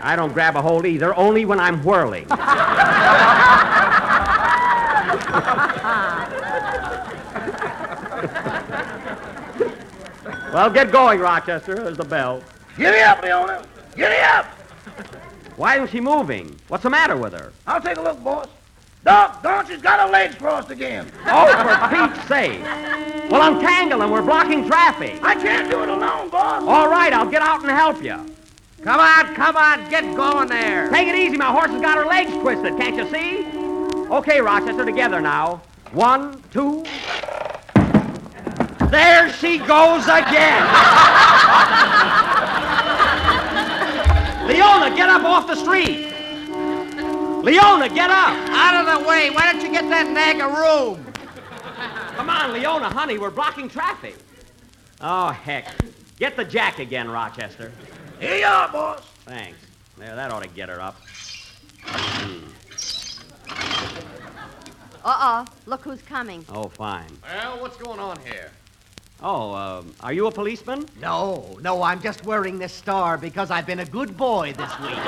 I 0.00 0.14
don't 0.14 0.32
grab 0.32 0.56
a 0.56 0.62
hold 0.62 0.86
either, 0.86 1.14
only 1.16 1.44
when 1.44 1.60
I'm 1.60 1.82
whirling. 1.82 2.26
well, 10.52 10.70
get 10.70 10.90
going, 10.90 11.20
Rochester. 11.20 11.74
There's 11.74 11.96
the 11.96 12.04
bell. 12.04 12.42
Giddy 12.76 13.00
up, 13.00 13.22
Leona. 13.22 13.64
Giddy 13.96 14.20
up. 14.20 14.55
Why 15.56 15.76
isn't 15.76 15.90
she 15.90 16.00
moving? 16.00 16.58
What's 16.68 16.82
the 16.82 16.90
matter 16.90 17.16
with 17.16 17.32
her? 17.32 17.52
I'll 17.66 17.80
take 17.80 17.96
a 17.96 18.02
look, 18.02 18.22
boss. 18.22 18.48
Doc, 19.04 19.42
don't 19.42 19.66
she's 19.68 19.80
got 19.80 20.00
her 20.00 20.08
legs 20.08 20.34
crossed 20.34 20.70
again. 20.70 21.10
Oh, 21.26 21.46
for 21.46 21.88
Pete's 22.14 22.28
sake. 22.28 22.60
Well, 23.30 23.54
untangle 23.54 24.00
them. 24.00 24.10
We're 24.10 24.22
blocking 24.22 24.66
traffic. 24.66 25.22
I 25.22 25.34
can't 25.34 25.70
do 25.70 25.82
it 25.82 25.88
alone, 25.88 26.28
boss. 26.28 26.62
All 26.62 26.88
right, 26.88 27.12
I'll 27.12 27.30
get 27.30 27.40
out 27.40 27.60
and 27.62 27.70
help 27.70 28.02
you. 28.02 28.34
Come 28.82 29.00
on, 29.00 29.34
come 29.34 29.56
on, 29.56 29.88
get 29.88 30.04
going 30.16 30.48
there. 30.48 30.90
Take 30.90 31.08
it 31.08 31.14
easy. 31.14 31.36
My 31.36 31.50
horse 31.50 31.70
has 31.70 31.80
got 31.80 31.96
her 31.96 32.04
legs 32.04 32.32
twisted. 32.32 32.76
Can't 32.76 32.96
you 32.96 33.08
see? 33.10 33.46
Okay, 34.12 34.40
Rochester, 34.40 34.84
together 34.84 35.20
now. 35.20 35.62
One, 35.92 36.42
two. 36.50 36.84
There 38.90 39.32
she 39.32 39.58
goes 39.58 40.04
again. 40.04 40.66
Leona, 44.56 44.96
get 44.96 45.10
up 45.10 45.22
off 45.22 45.46
the 45.46 45.54
street. 45.54 46.14
Leona, 47.44 47.90
get 47.90 48.08
up. 48.08 48.34
Out 48.48 48.74
of 48.74 49.02
the 49.02 49.06
way. 49.06 49.28
Why 49.28 49.52
don't 49.52 49.62
you 49.62 49.70
get 49.70 49.86
that 49.90 50.08
nag 50.08 50.40
a 50.40 50.46
room? 50.48 51.04
Come 52.16 52.30
on, 52.30 52.54
Leona, 52.54 52.88
honey, 52.88 53.18
we're 53.18 53.30
blocking 53.30 53.68
traffic. 53.68 54.16
Oh, 55.02 55.28
heck. 55.28 55.74
Get 56.18 56.36
the 56.36 56.44
jack 56.44 56.78
again, 56.78 57.10
Rochester. 57.10 57.70
Here 58.18 58.36
you 58.36 58.46
are, 58.46 58.72
boss. 58.72 59.02
Thanks. 59.26 59.58
There, 59.98 60.16
that 60.16 60.32
ought 60.32 60.42
to 60.42 60.48
get 60.48 60.70
her 60.70 60.80
up. 60.80 60.96
Uh-oh. 65.04 65.44
Look 65.66 65.82
who's 65.82 66.00
coming. 66.00 66.46
Oh, 66.48 66.68
fine. 66.68 67.10
Well, 67.22 67.60
what's 67.60 67.76
going 67.76 68.00
on 68.00 68.18
here? 68.20 68.50
Oh, 69.22 69.52
uh, 69.52 69.82
are 70.00 70.12
you 70.12 70.26
a 70.26 70.30
policeman? 70.30 70.86
No, 71.00 71.58
no, 71.62 71.82
I'm 71.82 72.02
just 72.02 72.24
wearing 72.26 72.58
this 72.58 72.72
star 72.72 73.16
because 73.16 73.50
I've 73.50 73.66
been 73.66 73.80
a 73.80 73.84
good 73.86 74.16
boy 74.16 74.52
this 74.52 74.78
week. 74.80 74.98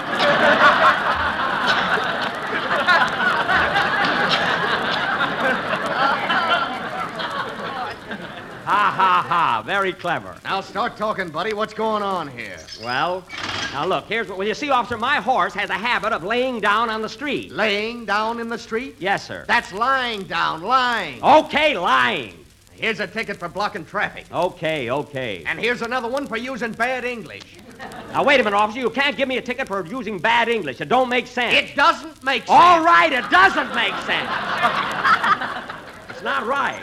Ha, 8.64 8.92
ha, 8.94 9.24
ha. 9.26 9.62
Very 9.64 9.92
clever. 9.94 10.36
Now 10.44 10.60
start 10.60 10.96
talking, 10.96 11.28
buddy. 11.28 11.54
What's 11.54 11.72
going 11.72 12.02
on 12.02 12.28
here? 12.28 12.58
Well, 12.82 13.24
now 13.72 13.86
look, 13.86 14.06
here's 14.06 14.28
what. 14.28 14.38
Well, 14.38 14.46
you 14.46 14.54
see, 14.54 14.70
officer, 14.70 14.98
my 14.98 15.16
horse 15.16 15.54
has 15.54 15.70
a 15.70 15.74
habit 15.74 16.12
of 16.12 16.22
laying 16.22 16.60
down 16.60 16.90
on 16.90 17.00
the 17.00 17.08
street. 17.08 17.50
Laying 17.50 18.04
down 18.04 18.40
in 18.40 18.48
the 18.48 18.58
street? 18.58 18.96
Yes, 18.98 19.26
sir. 19.26 19.44
That's 19.48 19.72
lying 19.72 20.24
down, 20.24 20.62
lying. 20.62 21.22
Okay, 21.22 21.78
lying. 21.78 22.44
Here's 22.78 23.00
a 23.00 23.08
ticket 23.08 23.36
for 23.36 23.48
blocking 23.48 23.84
traffic. 23.84 24.26
Okay, 24.32 24.88
okay. 24.88 25.42
And 25.46 25.58
here's 25.58 25.82
another 25.82 26.08
one 26.08 26.28
for 26.28 26.36
using 26.36 26.70
bad 26.72 27.04
English. 27.04 27.42
Now, 28.12 28.24
wait 28.24 28.40
a 28.40 28.44
minute, 28.44 28.56
officer. 28.56 28.80
You 28.80 28.90
can't 28.90 29.16
give 29.16 29.28
me 29.28 29.36
a 29.36 29.42
ticket 29.42 29.68
for 29.68 29.86
using 29.86 30.18
bad 30.18 30.48
English. 30.48 30.80
It 30.80 30.88
don't 30.88 31.10
make 31.10 31.26
sense. 31.26 31.54
It 31.54 31.76
doesn't 31.76 32.24
make 32.24 32.42
sense. 32.42 32.50
All 32.50 32.82
right, 32.82 33.12
it 33.12 33.28
doesn't 33.30 33.74
make 33.74 33.94
sense. 34.02 34.30
it's 36.08 36.22
not 36.22 36.46
right. 36.46 36.82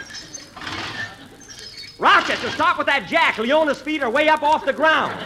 Rochester, 1.98 2.50
stop 2.52 2.78
with 2.78 2.86
that 2.88 3.08
jack. 3.10 3.40
Leona's 3.40 3.82
feet 3.82 4.04
are 4.04 4.10
way 4.10 4.30
up 4.30 4.44
off 4.44 4.66
the 4.66 4.72
ground. 4.72 5.12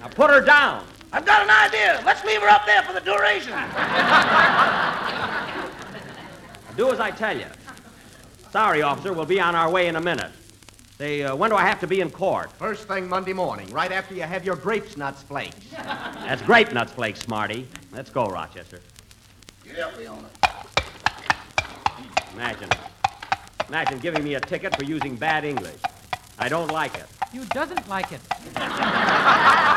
now 0.00 0.08
put 0.08 0.30
her 0.30 0.40
down. 0.40 0.87
I've 1.12 1.24
got 1.24 1.42
an 1.42 1.50
idea. 1.50 2.02
Let's 2.04 2.24
leave 2.24 2.40
her 2.40 2.48
up 2.48 2.66
there 2.66 2.82
for 2.82 2.92
the 2.92 3.00
duration. 3.00 3.52
Do 6.76 6.92
as 6.92 7.00
I 7.00 7.10
tell 7.10 7.36
you. 7.36 7.46
Sorry, 8.50 8.82
officer. 8.82 9.12
We'll 9.12 9.24
be 9.24 9.40
on 9.40 9.54
our 9.54 9.70
way 9.70 9.88
in 9.88 9.96
a 9.96 10.00
minute. 10.00 10.30
Say, 10.98 11.22
uh, 11.22 11.34
when 11.34 11.50
do 11.50 11.56
I 11.56 11.62
have 11.62 11.80
to 11.80 11.86
be 11.86 12.00
in 12.00 12.10
court? 12.10 12.50
First 12.52 12.88
thing 12.88 13.08
Monday 13.08 13.32
morning, 13.32 13.70
right 13.72 13.92
after 13.92 14.14
you 14.14 14.22
have 14.22 14.44
your 14.44 14.56
grapes 14.56 14.96
nuts 14.96 15.22
flakes. 15.22 15.56
That's 15.70 16.42
grape 16.42 16.72
nuts 16.72 16.92
flakes, 16.92 17.20
Smarty. 17.20 17.68
Let's 17.92 18.10
go, 18.10 18.26
Rochester. 18.26 18.80
Get 19.64 19.78
up, 19.78 19.96
Leona. 19.96 20.28
Imagine. 22.34 22.68
Imagine 23.68 23.98
giving 24.00 24.24
me 24.24 24.34
a 24.34 24.40
ticket 24.40 24.76
for 24.76 24.84
using 24.84 25.14
bad 25.14 25.44
English. 25.44 25.80
I 26.38 26.48
don't 26.48 26.70
like 26.72 26.94
it. 26.94 27.06
You 27.32 27.44
doesn't 27.46 27.88
like 27.88 28.12
it. 28.12 28.20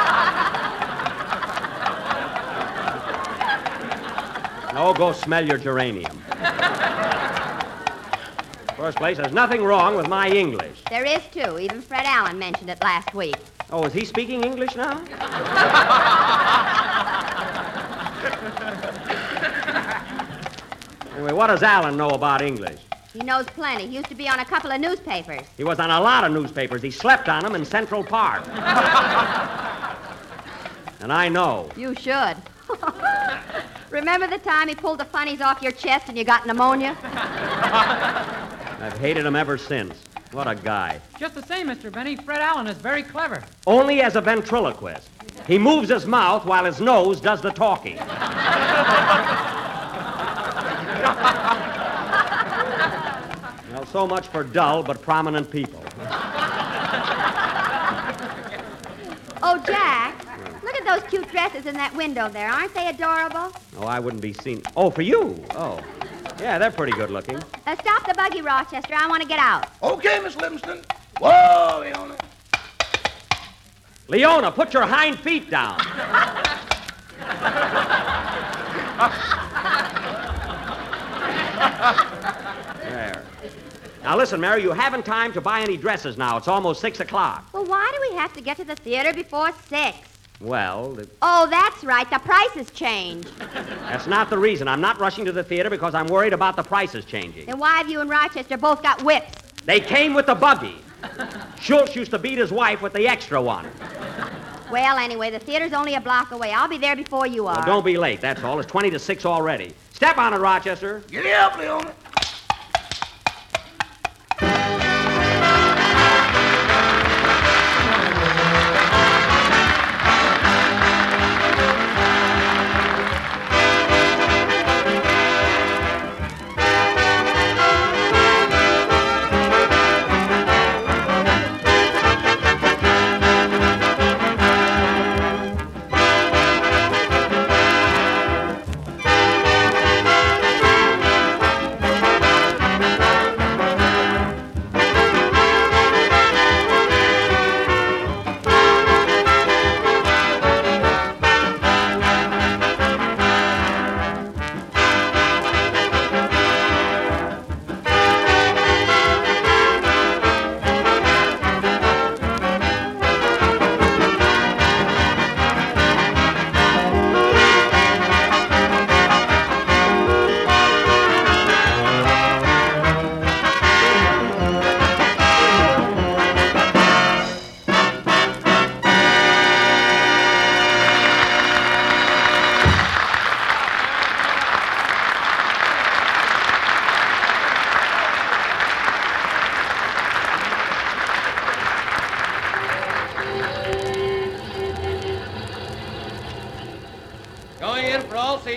No, 4.73 4.93
go 4.93 5.11
smell 5.11 5.45
your 5.45 5.57
geranium. 5.57 6.17
First 8.77 8.97
place, 8.97 9.17
there's 9.17 9.33
nothing 9.33 9.63
wrong 9.63 9.95
with 9.95 10.07
my 10.07 10.29
English. 10.29 10.81
There 10.89 11.03
is, 11.03 11.21
too. 11.31 11.59
Even 11.59 11.81
Fred 11.81 12.05
Allen 12.05 12.39
mentioned 12.39 12.69
it 12.69 12.81
last 12.81 13.13
week. 13.13 13.35
Oh, 13.69 13.83
is 13.83 13.93
he 13.93 14.05
speaking 14.05 14.43
English 14.43 14.75
now? 14.75 14.91
anyway, 21.15 21.33
what 21.33 21.47
does 21.47 21.63
Allen 21.63 21.97
know 21.97 22.11
about 22.11 22.41
English? 22.41 22.79
He 23.13 23.19
knows 23.19 23.45
plenty. 23.47 23.87
He 23.87 23.95
used 23.95 24.07
to 24.07 24.15
be 24.15 24.29
on 24.29 24.39
a 24.39 24.45
couple 24.45 24.71
of 24.71 24.79
newspapers. 24.79 25.41
He 25.57 25.65
was 25.65 25.79
on 25.79 25.91
a 25.91 25.99
lot 25.99 26.23
of 26.23 26.31
newspapers. 26.31 26.81
He 26.81 26.91
slept 26.91 27.27
on 27.27 27.43
them 27.43 27.55
in 27.55 27.65
Central 27.65 28.03
Park. 28.03 28.47
and 31.01 31.11
I 31.11 31.27
know. 31.27 31.69
You 31.75 31.93
should. 31.93 32.37
Remember 33.91 34.25
the 34.25 34.37
time 34.37 34.69
he 34.69 34.75
pulled 34.75 34.99
the 34.99 35.05
funnies 35.05 35.41
off 35.41 35.61
your 35.61 35.73
chest 35.73 36.07
and 36.07 36.17
you 36.17 36.23
got 36.23 36.47
pneumonia? 36.47 36.97
I've 37.03 38.97
hated 38.97 39.25
him 39.25 39.35
ever 39.35 39.57
since. 39.57 40.01
What 40.31 40.47
a 40.47 40.55
guy. 40.55 41.01
Just 41.19 41.35
the 41.35 41.43
same, 41.43 41.67
Mr. 41.67 41.91
Benny, 41.91 42.15
Fred 42.15 42.39
Allen 42.39 42.67
is 42.67 42.77
very 42.77 43.03
clever. 43.03 43.43
Only 43.67 44.01
as 44.01 44.15
a 44.15 44.21
ventriloquist. 44.21 45.09
He 45.45 45.57
moves 45.57 45.89
his 45.89 46.05
mouth 46.05 46.45
while 46.45 46.63
his 46.63 46.79
nose 46.79 47.19
does 47.19 47.41
the 47.41 47.51
talking. 47.51 47.97
well, 53.73 53.85
so 53.91 54.07
much 54.07 54.29
for 54.29 54.45
dull 54.45 54.83
but 54.83 55.01
prominent 55.01 55.51
people. 55.51 55.83
Oh, 59.43 59.61
Jack, 59.65 60.25
look 60.63 60.75
at 60.75 60.80
those 60.91 61.09
cute 61.09 61.29
dresses 61.29 61.65
in 61.65 61.75
that 61.75 61.95
window 61.95 62.27
there. 62.27 62.51
Aren't 62.51 62.73
they 62.73 62.89
adorable? 62.89 63.53
Oh, 63.77 63.85
I 63.85 63.99
wouldn't 63.99 64.21
be 64.21 64.33
seen. 64.33 64.61
Oh, 64.75 64.89
for 64.89 65.01
you? 65.01 65.41
Oh. 65.51 65.79
Yeah, 66.39 66.57
they're 66.57 66.71
pretty 66.71 66.91
good 66.93 67.09
looking. 67.09 67.37
Uh, 67.65 67.75
stop 67.77 68.05
the 68.05 68.13
buggy, 68.13 68.41
Rochester. 68.41 68.93
I 68.93 69.07
want 69.07 69.21
to 69.21 69.27
get 69.27 69.39
out. 69.39 69.67
Okay, 69.81 70.19
Miss 70.19 70.35
Livingstone. 70.35 70.81
Whoa, 71.19 71.79
Leona. 71.81 72.17
Leona, 74.09 74.51
put 74.51 74.73
your 74.73 74.85
hind 74.85 75.17
feet 75.19 75.49
down. 75.49 75.77
there. 82.81 83.23
Now 84.03 84.17
listen, 84.17 84.41
Mary, 84.41 84.61
you 84.61 84.71
haven't 84.71 85.05
time 85.05 85.31
to 85.33 85.39
buy 85.39 85.61
any 85.61 85.77
dresses 85.77 86.17
now. 86.17 86.35
It's 86.35 86.49
almost 86.49 86.81
six 86.81 86.99
o'clock. 86.99 87.47
Well, 87.53 87.65
why 87.65 87.89
do 87.93 88.09
we 88.09 88.17
have 88.17 88.33
to 88.33 88.41
get 88.41 88.57
to 88.57 88.65
the 88.65 88.75
theater 88.75 89.13
before 89.13 89.51
six? 89.69 90.10
Well, 90.41 90.95
th- 90.95 91.07
Oh, 91.21 91.47
that's 91.49 91.83
right. 91.83 92.09
The 92.09 92.19
prices 92.19 92.71
change. 92.71 93.25
that's 93.83 94.07
not 94.07 94.29
the 94.29 94.37
reason. 94.37 94.67
I'm 94.67 94.81
not 94.81 94.99
rushing 94.99 95.23
to 95.25 95.31
the 95.31 95.43
theater 95.43 95.69
because 95.69 95.93
I'm 95.93 96.07
worried 96.07 96.33
about 96.33 96.55
the 96.55 96.63
prices 96.63 97.05
changing. 97.05 97.45
Then 97.45 97.59
why 97.59 97.77
have 97.77 97.89
you 97.89 98.01
and 98.01 98.09
Rochester 98.09 98.57
both 98.57 98.81
got 98.81 99.03
whips? 99.03 99.31
They 99.65 99.79
came 99.79 100.13
with 100.13 100.25
the 100.25 100.35
buggy. 100.35 100.75
Schultz 101.59 101.95
used 101.95 102.11
to 102.11 102.19
beat 102.19 102.37
his 102.37 102.51
wife 102.51 102.81
with 102.81 102.93
the 102.93 103.07
extra 103.07 103.41
one. 103.41 103.67
Well, 104.71 104.97
anyway, 104.97 105.29
the 105.31 105.39
theater's 105.39 105.73
only 105.73 105.95
a 105.95 106.01
block 106.01 106.31
away. 106.31 106.51
I'll 106.53 106.67
be 106.69 106.77
there 106.77 106.95
before 106.95 107.27
you 107.27 107.45
are. 107.47 107.57
Well, 107.57 107.65
don't 107.65 107.85
be 107.85 107.97
late, 107.97 108.21
that's 108.21 108.43
all. 108.43 108.59
It's 108.59 108.69
20 108.71 108.89
to 108.91 108.99
6 108.99 109.25
already. 109.25 109.73
Step 109.93 110.17
on 110.17 110.33
it, 110.33 110.37
Rochester. 110.37 111.03
Get 111.11 111.25
up, 111.27 111.57
Leona. 111.57 111.93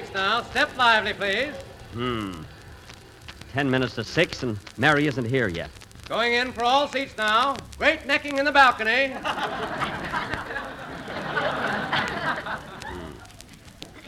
Seats 0.04 0.14
now. 0.14 0.42
Step 0.42 0.76
lively, 0.76 1.12
please. 1.12 1.54
Hmm. 1.92 2.42
Ten 3.52 3.70
minutes 3.70 3.94
to 3.94 4.04
six, 4.04 4.42
and 4.42 4.58
Mary 4.76 5.06
isn't 5.06 5.24
here 5.24 5.48
yet. 5.48 5.70
Going 6.08 6.34
in 6.34 6.52
for 6.52 6.64
all 6.64 6.88
seats 6.88 7.16
now. 7.16 7.56
Great 7.78 8.06
necking 8.06 8.38
in 8.38 8.44
the 8.44 8.52
balcony. 8.52 8.90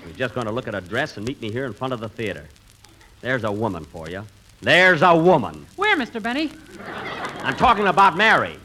You're 0.04 0.16
just 0.16 0.34
going 0.34 0.46
to 0.46 0.52
look 0.52 0.68
at 0.68 0.74
a 0.74 0.80
dress 0.80 1.16
and 1.16 1.26
meet 1.26 1.40
me 1.40 1.50
here 1.50 1.64
in 1.64 1.72
front 1.72 1.92
of 1.92 2.00
the 2.00 2.08
theater. 2.08 2.44
There's 3.20 3.44
a 3.44 3.52
woman 3.52 3.84
for 3.84 4.10
you. 4.10 4.24
There's 4.60 5.02
a 5.02 5.16
woman. 5.16 5.66
Where, 5.76 5.96
Mr. 5.96 6.22
Benny? 6.22 6.50
I'm 7.42 7.56
talking 7.56 7.86
about 7.86 8.16
Mary. 8.16 8.58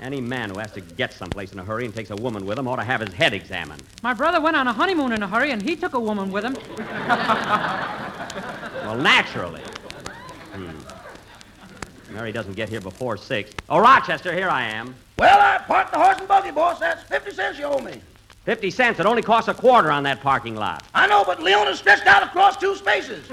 Any 0.00 0.20
man 0.20 0.50
who 0.50 0.58
has 0.58 0.72
to 0.72 0.80
get 0.80 1.12
someplace 1.12 1.52
in 1.52 1.58
a 1.58 1.64
hurry 1.64 1.84
and 1.84 1.94
takes 1.94 2.10
a 2.10 2.16
woman 2.16 2.46
with 2.46 2.58
him 2.58 2.66
ought 2.66 2.76
to 2.76 2.84
have 2.84 3.00
his 3.02 3.12
head 3.12 3.34
examined. 3.34 3.82
My 4.02 4.14
brother 4.14 4.40
went 4.40 4.56
on 4.56 4.66
a 4.66 4.72
honeymoon 4.72 5.12
in 5.12 5.22
a 5.22 5.28
hurry, 5.28 5.50
and 5.50 5.60
he 5.60 5.76
took 5.76 5.92
a 5.94 6.00
woman 6.00 6.30
with 6.32 6.44
him. 6.44 6.56
Well, 8.90 8.96
naturally. 8.98 9.60
Hmm. 10.52 12.12
Mary 12.12 12.32
doesn't 12.32 12.54
get 12.54 12.68
here 12.68 12.80
before 12.80 13.16
six. 13.16 13.52
Oh, 13.68 13.78
Rochester, 13.78 14.32
here 14.34 14.48
I 14.48 14.64
am. 14.64 14.96
Well, 15.16 15.38
I 15.38 15.58
parked 15.58 15.92
the 15.92 15.98
horse 15.98 16.18
and 16.18 16.26
buggy, 16.26 16.50
boss. 16.50 16.80
That's 16.80 17.02
50 17.04 17.30
cents 17.30 17.58
you 17.58 17.66
owe 17.66 17.78
me. 17.78 18.00
Fifty 18.44 18.70
cents. 18.70 18.98
It 18.98 19.06
only 19.06 19.22
costs 19.22 19.48
a 19.48 19.54
quarter 19.54 19.92
on 19.92 20.02
that 20.04 20.20
parking 20.22 20.56
lot. 20.56 20.82
I 20.94 21.06
know, 21.06 21.22
but 21.24 21.40
Leona's 21.40 21.78
stretched 21.78 22.06
out 22.06 22.22
across 22.24 22.56
two 22.56 22.74
spaces. 22.74 23.24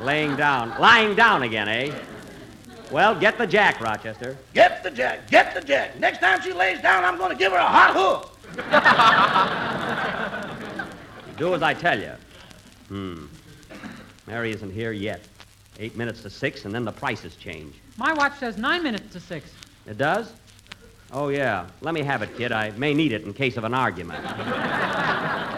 Laying 0.00 0.34
down. 0.36 0.70
Lying 0.80 1.14
down 1.14 1.42
again, 1.42 1.68
eh? 1.68 1.92
Well, 2.92 3.18
get 3.18 3.38
the 3.38 3.46
jack, 3.46 3.80
Rochester. 3.80 4.36
Get 4.52 4.82
the 4.82 4.90
jack, 4.90 5.30
get 5.30 5.54
the 5.54 5.62
jack. 5.62 5.98
Next 5.98 6.18
time 6.18 6.42
she 6.42 6.52
lays 6.52 6.82
down, 6.82 7.04
I'm 7.04 7.16
going 7.16 7.30
to 7.30 7.36
give 7.36 7.50
her 7.52 7.58
a 7.58 7.62
hot 7.62 7.94
hook. 7.96 8.28
Do 11.38 11.54
as 11.54 11.62
I 11.62 11.72
tell 11.72 11.98
you. 11.98 12.12
Hmm. 12.88 13.24
Mary 14.26 14.50
isn't 14.50 14.70
here 14.70 14.92
yet. 14.92 15.22
Eight 15.78 15.96
minutes 15.96 16.20
to 16.22 16.28
six, 16.30 16.66
and 16.66 16.74
then 16.74 16.84
the 16.84 16.92
prices 16.92 17.34
change. 17.36 17.74
My 17.96 18.12
watch 18.12 18.38
says 18.38 18.58
nine 18.58 18.82
minutes 18.82 19.10
to 19.14 19.20
six. 19.20 19.50
It 19.86 19.96
does? 19.96 20.34
Oh, 21.10 21.28
yeah. 21.28 21.66
Let 21.80 21.94
me 21.94 22.02
have 22.02 22.20
it, 22.20 22.36
kid. 22.36 22.52
I 22.52 22.72
may 22.72 22.92
need 22.92 23.12
it 23.12 23.22
in 23.22 23.32
case 23.32 23.56
of 23.56 23.64
an 23.64 23.72
argument. 23.74 24.22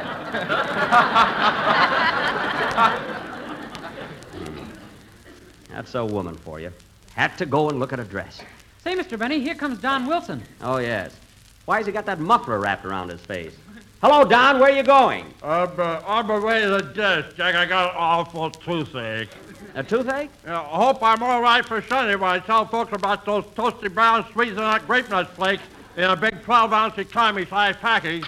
Hmm. 4.35 4.64
That's 5.70 5.94
a 5.94 6.05
woman 6.05 6.35
for 6.37 6.59
you. 6.59 6.73
Had 7.14 7.37
to 7.38 7.46
go 7.46 7.68
and 7.70 7.79
look 7.79 7.92
at 7.92 8.00
a 8.00 8.05
dress. 8.05 8.40
Say, 8.83 8.96
Mr. 8.96 9.18
Benny, 9.18 9.40
here 9.40 9.55
comes 9.55 9.79
Don 9.79 10.07
Wilson. 10.07 10.42
Oh, 10.61 10.79
yes. 10.79 11.16
Why 11.64 11.79
has 11.79 11.87
he 11.87 11.92
got 11.92 12.07
that 12.07 12.20
muffler 12.20 12.59
wrapped 12.59 12.85
around 12.85 13.09
his 13.09 13.20
face? 13.20 13.55
Hello, 14.03 14.24
Don. 14.24 14.59
Where 14.59 14.70
are 14.70 14.77
you 14.77 14.83
going? 14.83 15.33
I'm, 15.42 15.70
uh, 15.81 16.03
I'm 16.07 16.29
away 16.29 16.61
to 16.62 16.68
the 16.70 16.83
desk, 16.83 17.37
Jack. 17.37 17.55
I 17.55 17.64
got 17.64 17.90
an 17.90 17.96
awful 17.96 18.50
toothache. 18.50 19.31
A 19.74 19.83
toothache? 19.83 20.31
Yeah, 20.44 20.61
I 20.61 20.64
hope 20.64 21.03
I'm 21.03 21.22
all 21.22 21.40
right 21.40 21.64
for 21.64 21.81
Sunday 21.81 22.14
when 22.14 22.31
I 22.31 22.38
tell 22.38 22.66
folks 22.66 22.92
about 22.92 23.24
those 23.24 23.44
toasty 23.57 23.92
brown 23.92 24.31
sweets 24.33 24.50
and 24.50 24.59
that 24.59 24.87
grape 24.87 25.09
nuts 25.09 25.31
flakes 25.35 25.62
in 25.96 26.05
a 26.05 26.16
big 26.16 26.42
12-ounce 26.42 26.98
economy-sized 26.98 27.79
package. 27.79 28.27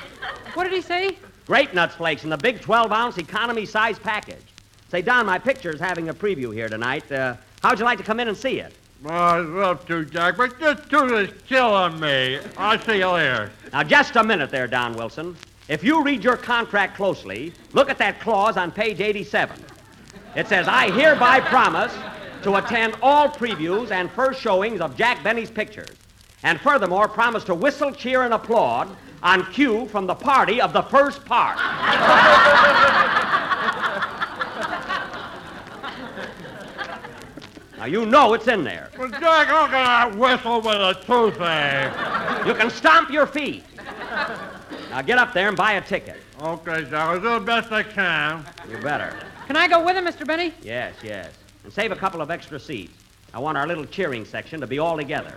What 0.55 0.65
did 0.65 0.73
he 0.73 0.81
say? 0.81 1.19
Grape 1.47 1.75
nuts 1.75 1.97
flakes 1.97 2.25
in 2.25 2.31
the 2.31 2.39
big 2.39 2.61
12-ounce 2.61 3.19
economy-size 3.19 3.99
package. 3.99 4.43
Say, 4.89 5.03
Don, 5.03 5.27
my 5.27 5.39
picture's 5.39 5.79
having 5.79 6.09
a 6.09 6.15
preview 6.15 6.55
here 6.55 6.69
tonight. 6.69 7.11
Uh, 7.13 7.37
how'd 7.67 7.81
you 7.81 7.85
like 7.85 7.99
to 7.99 8.05
come 8.05 8.21
in 8.21 8.29
and 8.29 8.37
see 8.37 8.61
it? 8.61 8.73
Oh, 9.05 9.09
well, 9.09 9.23
I'd 9.23 9.47
love 9.47 9.87
to, 9.87 10.05
Jack, 10.05 10.37
but 10.37 10.57
this 10.61 10.79
tooth 10.89 11.11
is 11.13 11.43
killing 11.49 11.99
me. 11.99 12.39
I'll 12.57 12.79
see 12.79 12.99
you 12.99 13.09
later. 13.09 13.51
Now, 13.73 13.83
just 13.83 14.15
a 14.15 14.23
minute 14.23 14.51
there, 14.51 14.69
Don 14.69 14.95
Wilson. 14.95 15.37
If 15.67 15.83
you 15.83 16.05
read 16.05 16.23
your 16.23 16.37
contract 16.37 16.97
closely, 16.97 17.53
look 17.73 17.91
at 17.91 17.99
that 17.99 18.21
clause 18.21 18.57
on 18.57 18.71
page 18.71 19.01
87. 19.01 19.65
It 20.37 20.47
says, 20.47 20.69
I 20.69 20.93
hereby 20.93 21.41
promise 21.41 21.93
to 22.45 22.55
attend 22.55 22.95
all 23.03 23.29
previews 23.29 23.91
and 23.91 24.09
first 24.13 24.41
showings 24.41 24.81
of 24.81 24.97
Jack 24.97 25.25
Benny's 25.25 25.51
pictures, 25.51 25.97
and 26.45 26.61
furthermore 26.61 27.09
promise 27.09 27.43
to 27.45 27.55
whistle, 27.55 27.91
cheer, 27.91 28.23
and 28.23 28.33
applaud 28.33 28.97
on 29.25 29.45
cue 29.53 29.87
from 29.87 30.07
the 30.07 30.15
party 30.15 30.61
of 30.61 30.73
the 30.73 30.83
first 30.83 31.25
part. 31.25 31.59
now, 37.87 37.93
you 37.93 38.05
know 38.05 38.35
it's 38.35 38.49
in 38.49 38.65
there. 38.65 38.91
Well, 38.99 39.09
Jack, 39.09 39.47
how 39.47 39.67
can 39.67 39.75
I 39.77 40.07
whistle 40.07 40.61
with 40.61 40.75
a 40.75 40.95
toothache? 41.05 42.47
You 42.47 42.55
can 42.55 42.69
stomp 42.69 43.11
your 43.11 43.27
feet. 43.27 43.63
Now, 44.91 45.03
get 45.03 45.19
up 45.19 45.33
there 45.33 45.47
and 45.47 45.57
buy 45.57 45.75
a 45.75 45.81
ticket. 45.81 46.17
Okay, 46.43 46.83
Jack, 46.83 46.95
I'll 46.95 47.21
do 47.21 47.39
the 47.39 47.41
best 47.41 47.71
I 47.71 47.85
can. 47.85 48.45
You 48.69 48.79
better. 48.79 49.17
Can 49.47 49.57
I 49.57 49.69
go 49.69 49.85
with 49.85 49.97
him, 49.97 50.05
Mr. 50.05 50.27
Benny? 50.27 50.53
Yes, 50.63 50.95
yes. 51.03 51.33
And 51.63 51.73
save 51.73 51.93
a 51.93 51.97
couple 51.97 52.21
of 52.21 52.29
extra 52.31 52.59
seats. 52.59 52.93
I 53.33 53.39
want 53.39 53.57
our 53.57 53.69
little 53.69 53.87
cheering 53.87 54.25
section 54.25 54.61
to 54.61 54.67
be 54.67 54.81
all 54.81 54.97
together. 54.97 55.35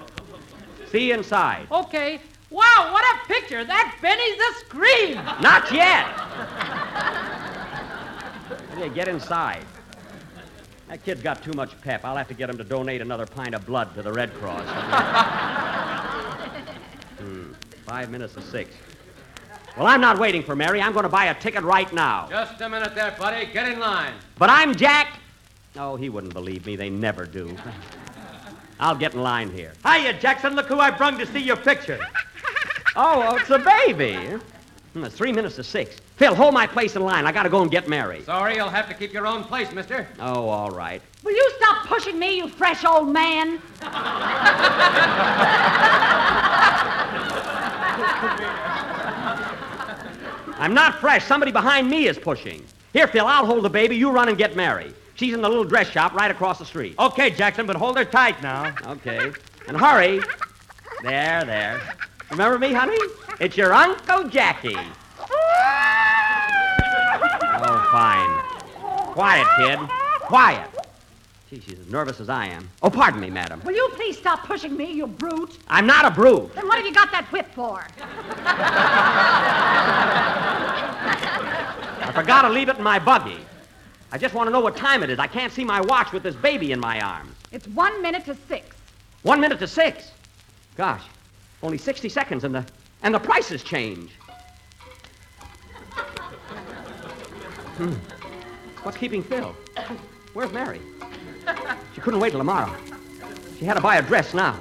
See 0.92 1.10
you 1.10 1.14
inside. 1.14 1.68
Okay. 1.72 2.20
Wow, 2.50 2.90
what 2.92 3.06
a 3.16 3.28
picture! 3.28 3.64
That 3.64 3.96
Benny's 4.02 4.38
the 4.38 4.54
scream! 4.66 5.16
Not 5.40 5.72
yet. 5.72 6.08
Yeah, 8.80 8.88
get 8.88 9.08
inside. 9.08 9.64
That 10.90 11.06
kid's 11.06 11.22
got 11.22 11.44
too 11.44 11.54
much 11.54 11.80
pep. 11.82 12.04
I'll 12.04 12.18
have 12.18 12.28
to 12.30 12.34
get 12.34 12.50
him 12.50 12.58
to 12.58 12.64
donate 12.64 13.00
another 13.00 13.28
pint 13.28 13.54
of 13.54 13.64
blood 13.64 13.94
to 13.94 14.02
the 14.02 14.12
Red 14.12 14.34
Cross. 14.34 14.68
hmm. 17.20 17.54
Five 17.86 18.10
minutes 18.10 18.34
to 18.34 18.42
six. 18.42 18.72
Well, 19.78 19.86
I'm 19.86 20.02
not 20.02 20.18
waiting 20.18 20.42
for 20.42 20.56
Mary. 20.56 20.82
I'm 20.82 20.94
going 20.94 21.04
to 21.04 21.10
buy 21.10 21.26
a 21.26 21.40
ticket 21.40 21.62
right 21.62 21.94
now. 21.94 22.28
Just 22.28 22.60
a 22.62 22.68
minute 22.68 22.96
there, 22.96 23.16
buddy. 23.20 23.46
Get 23.54 23.70
in 23.70 23.80
line. 23.80 24.14
But 24.40 24.50
I'm 24.50 24.76
Jack. 24.76 25.20
Oh, 25.76 25.96
he 25.96 26.10
wouldn't 26.10 26.34
believe 26.34 26.66
me. 26.66 26.76
They 26.76 26.90
never 26.90 27.26
do. 27.26 27.56
I'll 28.80 28.96
get 28.96 29.14
in 29.14 29.22
line 29.22 29.52
here. 29.52 29.74
Hiya, 29.86 30.20
Jackson. 30.20 30.56
Look 30.56 30.66
who 30.66 30.80
I 30.80 30.90
brung 30.90 31.20
to 31.20 31.28
see 31.28 31.40
your 31.40 31.58
picture. 31.58 32.00
oh, 32.96 33.28
oh, 33.30 33.36
it's 33.36 33.52
a 33.52 33.60
baby. 33.60 34.40
Hmm, 34.94 35.04
it's 35.04 35.16
three 35.16 35.32
minutes 35.32 35.56
to 35.58 35.64
six. 35.64 35.98
Phil, 36.16 36.34
hold 36.34 36.54
my 36.54 36.66
place 36.66 36.96
in 36.96 37.04
line. 37.04 37.26
I 37.26 37.32
got 37.32 37.44
to 37.44 37.50
go 37.50 37.62
and 37.62 37.70
get 37.70 37.88
Mary. 37.88 38.24
Sorry, 38.24 38.56
you'll 38.56 38.70
have 38.70 38.88
to 38.90 38.96
keep 38.96 39.14
your 39.14 39.28
own 39.28 39.44
place, 39.44 39.72
mister. 39.72 40.08
Oh, 40.20 40.50
all 40.50 40.72
right. 40.72 41.02
Will 41.24 41.36
you 41.36 41.52
stop 41.58 41.86
pushing 41.86 42.18
me, 42.18 42.38
you 42.38 42.48
fresh 42.50 42.84
old 42.84 43.10
man? 43.10 43.62
I'm 50.58 50.74
not 50.74 50.96
fresh. 50.96 51.24
Somebody 51.26 51.52
behind 51.52 51.90
me 51.90 52.08
is 52.08 52.18
pushing. 52.18 52.66
Here, 52.92 53.08
Phil, 53.08 53.26
I'll 53.26 53.46
hold 53.46 53.64
the 53.64 53.70
baby. 53.70 53.96
You 53.96 54.10
run 54.10 54.28
and 54.28 54.38
get 54.38 54.56
Mary. 54.56 54.94
She's 55.14 55.34
in 55.34 55.42
the 55.42 55.50
little 55.50 55.64
dress 55.64 55.90
shop 55.90 56.14
right 56.14 56.32
across 56.32 56.60
the 56.60 56.66
street. 56.66 56.96
Okay, 56.98 57.30
Jackson, 57.30 57.66
but 57.68 57.76
hold 57.76 57.98
her 57.98 58.06
tight 58.06 58.42
now. 58.42 58.74
Okay. 58.88 59.32
And 59.68 59.78
hurry. 59.78 60.22
There, 61.04 61.46
there. 61.46 61.82
Remember 62.32 62.60
me, 62.60 62.74
honey? 62.74 62.98
It's 63.40 63.58
your 63.58 63.74
Uncle 63.74 64.30
Jackie. 64.30 64.78
Oh, 67.62 67.90
fine. 67.92 68.30
Quiet, 69.14 69.48
kid. 69.58 69.80
Quiet. 70.22 70.70
Gee, 71.50 71.60
she's 71.62 71.80
as 71.80 71.88
nervous 71.88 72.20
as 72.20 72.30
I 72.30 72.46
am. 72.46 72.70
Oh, 72.84 72.92
pardon 72.92 73.20
me, 73.20 73.32
madam. 73.32 73.62
Will 73.66 73.74
you 73.74 73.90
please 73.96 74.16
stop 74.18 74.44
pushing 74.46 74.78
me, 74.78 74.92
you 74.92 75.08
brute? 75.08 75.58
I'm 75.68 75.88
not 75.88 76.06
a 76.06 76.12
brute. 76.12 76.54
Then 76.54 76.68
what 76.68 76.78
have 76.78 76.86
you 76.86 76.94
got 76.94 77.12
that 77.12 77.26
whip 77.32 77.48
for? 77.56 77.84
I 82.02 82.12
forgot 82.14 82.44
to 82.44 82.50
leave 82.50 82.70
it 82.70 82.78
in 82.78 82.84
my 82.84 83.00
buggy. 83.00 83.40
I 84.12 84.20
just 84.20 84.36
want 84.36 84.48
to 84.48 84.52
know 84.52 84.60
what 84.60 84.76
time 84.76 85.02
it 85.02 85.10
is. 85.10 85.18
I 85.18 85.28
can't 85.28 85.52
see 85.52 85.64
my 85.64 85.82
watch 85.82 86.12
with 86.12 86.22
this 86.22 86.36
baby 86.36 86.72
in 86.72 86.80
my 86.80 87.02
arms. 87.02 87.36
It's 87.52 87.68
one 87.68 88.02
minute 88.04 88.26
to 88.26 88.36
six. 88.48 88.76
One 89.24 89.42
minute 89.42 89.58
to 89.60 89.68
six. 89.68 90.12
Gosh, 90.78 91.02
only 91.62 91.78
60 91.78 92.10
seconds 92.10 92.44
and 92.44 92.56
the 92.56 92.66
and 93.02 93.14
the 93.14 93.20
prices 93.20 93.64
change. 93.64 94.12
Hmm. 97.78 97.94
What's 98.84 98.98
keeping 98.98 99.24
Phil? 99.24 99.56
Where's 100.34 100.52
Mary? 100.52 100.82
She 101.96 102.02
couldn't 102.02 102.20
wait 102.20 102.32
till 102.32 102.40
tomorrow. 102.40 102.76
She 103.58 103.66
had 103.66 103.76
to 103.76 103.82
buy 103.82 103.98
a 103.98 104.02
dress 104.02 104.34
now. 104.34 104.60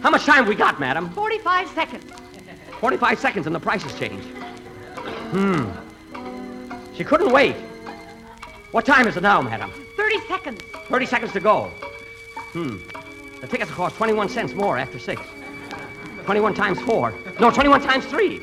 How 0.00 0.10
much 0.10 0.24
time 0.24 0.46
we 0.46 0.54
got, 0.54 0.80
madam? 0.80 1.10
45 1.10 1.68
seconds. 1.70 2.04
45 2.80 3.18
seconds 3.18 3.46
and 3.46 3.54
the 3.54 3.60
prices 3.60 3.92
change. 3.98 4.22
Hmm. 5.32 5.70
She 6.94 7.04
couldn't 7.04 7.32
wait. 7.32 7.56
What 8.72 8.84
time 8.84 9.06
is 9.06 9.16
it 9.16 9.22
now, 9.22 9.40
madam? 9.40 9.70
30 9.96 10.20
seconds. 10.26 10.60
30 10.88 11.06
seconds 11.06 11.32
to 11.32 11.40
go. 11.40 11.68
Hmm. 12.52 12.78
The 13.40 13.46
tickets 13.46 13.70
cost 13.70 13.96
21 13.96 14.28
cents 14.28 14.54
more 14.54 14.78
after 14.78 14.98
6. 14.98 15.20
21 16.24 16.54
times 16.54 16.80
4. 16.80 17.14
No, 17.40 17.50
21 17.50 17.82
times 17.82 18.06
3. 18.06 18.38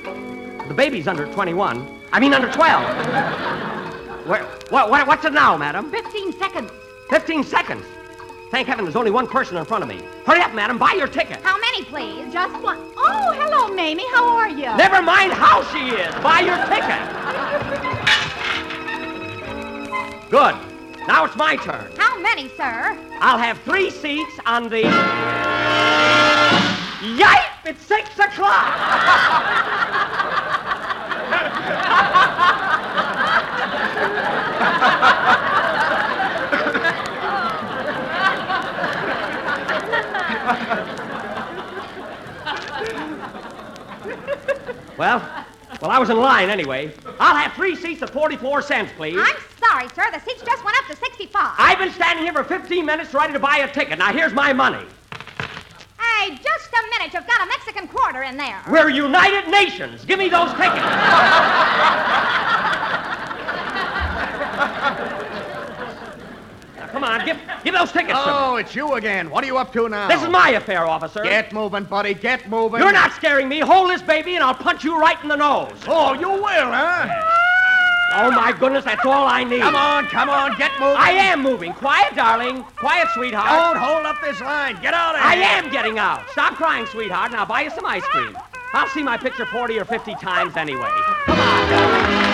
The 0.68 0.74
baby's 0.76 1.08
under 1.08 1.26
21. 1.34 2.00
I 2.12 2.20
mean, 2.20 2.34
under 2.34 2.52
12. 2.52 4.28
Where, 4.28 4.44
what, 4.70 4.90
what, 4.90 5.08
what's 5.08 5.26
it 5.26 5.34
now, 5.34 5.58
madam? 5.58 5.90
15 5.90 6.34
seconds. 6.34 6.72
15 7.10 7.44
seconds. 7.44 7.84
Thank 8.52 8.68
heaven 8.68 8.86
there's 8.86 8.96
only 8.98 9.12
one 9.12 9.28
person 9.28 9.58
in 9.58 9.66
front 9.66 9.82
of 9.82 9.90
me. 9.90 10.02
Hurry 10.26 10.42
up, 10.42 10.54
madam. 10.54 10.78
Buy 10.78 10.94
your 10.94 11.08
ticket. 11.08 11.42
How 11.42 11.58
many, 11.58 11.84
please? 11.86 12.32
Just 12.32 12.62
one. 12.62 12.78
Oh, 12.98 13.34
hello, 13.34 13.74
Mamie. 13.74 14.06
How 14.14 14.28
are 14.28 14.50
you? 14.50 14.76
Never 14.78 15.02
mind 15.02 15.32
how 15.32 15.64
she 15.72 15.96
is. 15.96 16.14
Buy 16.22 16.42
your 16.42 16.58
ticket. 16.68 17.00
Good. 20.30 20.56
Now 21.08 21.26
it's 21.26 21.36
my 21.36 21.56
turn. 21.56 21.92
How 21.98 22.20
many, 22.20 22.48
sir? 22.50 22.98
I'll 23.20 23.40
have 23.40 23.58
three 23.62 23.90
seats 23.90 24.38
on 24.46 24.70
the. 24.70 25.41
Yipe! 27.02 27.66
It's 27.66 27.84
six 27.84 28.10
o'clock! 28.20 28.78
well, 44.96 45.46
well, 45.82 45.90
I 45.90 45.98
was 45.98 46.12
in 46.12 46.18
line 46.18 46.52
anyway. 46.52 46.94
I'll 47.20 47.36
have 47.36 47.54
three 47.54 47.76
seats 47.76 48.04
at 48.04 48.12
44 48.12 48.62
cents, 48.62 48.92
please. 48.96 49.18
I'm 49.18 49.36
sorry, 49.60 49.88
sir. 49.96 50.12
The 50.12 50.20
seats 50.20 50.44
just 50.44 50.64
went 50.64 50.78
up 50.78 50.86
to 50.92 50.96
65. 50.96 51.56
I've 51.58 51.80
been 51.80 51.92
standing 51.94 52.24
here 52.26 52.34
for 52.34 52.44
15 52.44 52.86
minutes 52.86 53.12
ready 53.16 53.34
to 53.34 53.40
buy 53.40 53.58
a 53.58 53.74
ticket. 53.74 53.98
Now, 53.98 54.14
here's 54.14 54.34
my 54.34 54.54
money. 54.54 54.86
Hey, 57.02 57.10
just 57.10 57.16
a 57.16 57.28
minute. 57.28 57.32
You've 57.32 57.38
got 57.38 57.42
a 57.42 57.50
Mexican 57.50 57.88
quarter 57.88 58.22
in 58.22 58.38
there. 58.38 58.62
We're 58.70 58.90
United 58.90 59.50
Nations. 59.50 60.06
Give 60.06 60.20
me 60.20 60.30
those 60.30 60.52
tickets. 60.52 60.76
now, 66.76 66.88
come 66.92 67.04
on, 67.04 67.26
give, 67.26 67.40
give 67.64 67.74
those 67.74 67.92
tickets 67.92 68.20
to 68.20 68.26
me. 68.28 68.32
Oh, 68.32 68.58
it's 68.58 68.76
you 68.76 68.94
again. 68.94 69.32
What 69.32 69.44
are 69.44 69.48
you 69.48 69.58
up 69.58 69.74
to 69.74 69.90
now? 69.90 70.10
This 70.10 70.22
is 70.22 70.30
my 70.30 70.52
affair, 70.52 70.86
officer. 70.86 71.24
Get 71.24 71.52
moving, 71.52 71.86
buddy. 71.86 72.14
Get 72.14 72.48
moving. 72.48 72.82
You're 72.82 72.94
not 72.94 73.14
scaring 73.14 73.50
me. 73.50 73.62
Hold 73.62 73.90
this 73.90 74.04
baby 74.04 74.36
and 74.36 74.44
I'll 74.44 74.54
punch 74.54 74.84
you 74.84 75.00
right 75.00 75.18
in 75.24 75.30
the 75.30 75.38
nose. 75.38 75.74
Oh, 75.88 76.14
you 76.14 76.30
will, 76.30 76.44
huh? 76.44 77.31
Oh, 78.14 78.32
my 78.32 78.52
goodness, 78.52 78.86
that's 78.86 79.06
all 79.06 79.26
I 79.28 79.44
need. 79.44 79.62
Come 79.62 79.76
on, 79.76 80.06
come 80.08 80.30
on. 80.30 80.58
Get 80.58 80.72
moving. 80.80 80.98
I 80.98 81.12
am 81.12 81.42
moving. 81.42 81.74
Quiet, 81.74 82.16
darling. 82.16 82.64
Quiet, 82.76 83.08
sweetheart. 83.14 83.50
Don't 83.50 83.84
hold 83.84 84.06
up 84.06 84.22
this 84.22 84.40
line. 84.42 84.80
Get 84.82 84.94
out 84.94 85.16
of 85.16 85.22
here. 85.22 85.30
I 85.30 85.36
am 85.36 85.72
getting 85.72 85.98
out. 85.98 86.30
Stop 86.32 86.56
crying, 86.56 86.86
sweetheart, 86.86 87.32
and 87.32 87.40
I'll 87.40 87.46
buy 87.46 87.62
you 87.62 87.70
some 87.70 87.86
ice 87.86 88.04
cream. 88.04 88.38
I'll 88.74 88.88
see 88.90 89.04
my 89.04 89.18
picture 89.18 89.46
40 89.46 89.80
or 89.80 89.86
50 89.86 90.16
times 90.16 90.56
anyway. 90.58 90.90
Come 91.26 91.40
on. 91.40 92.31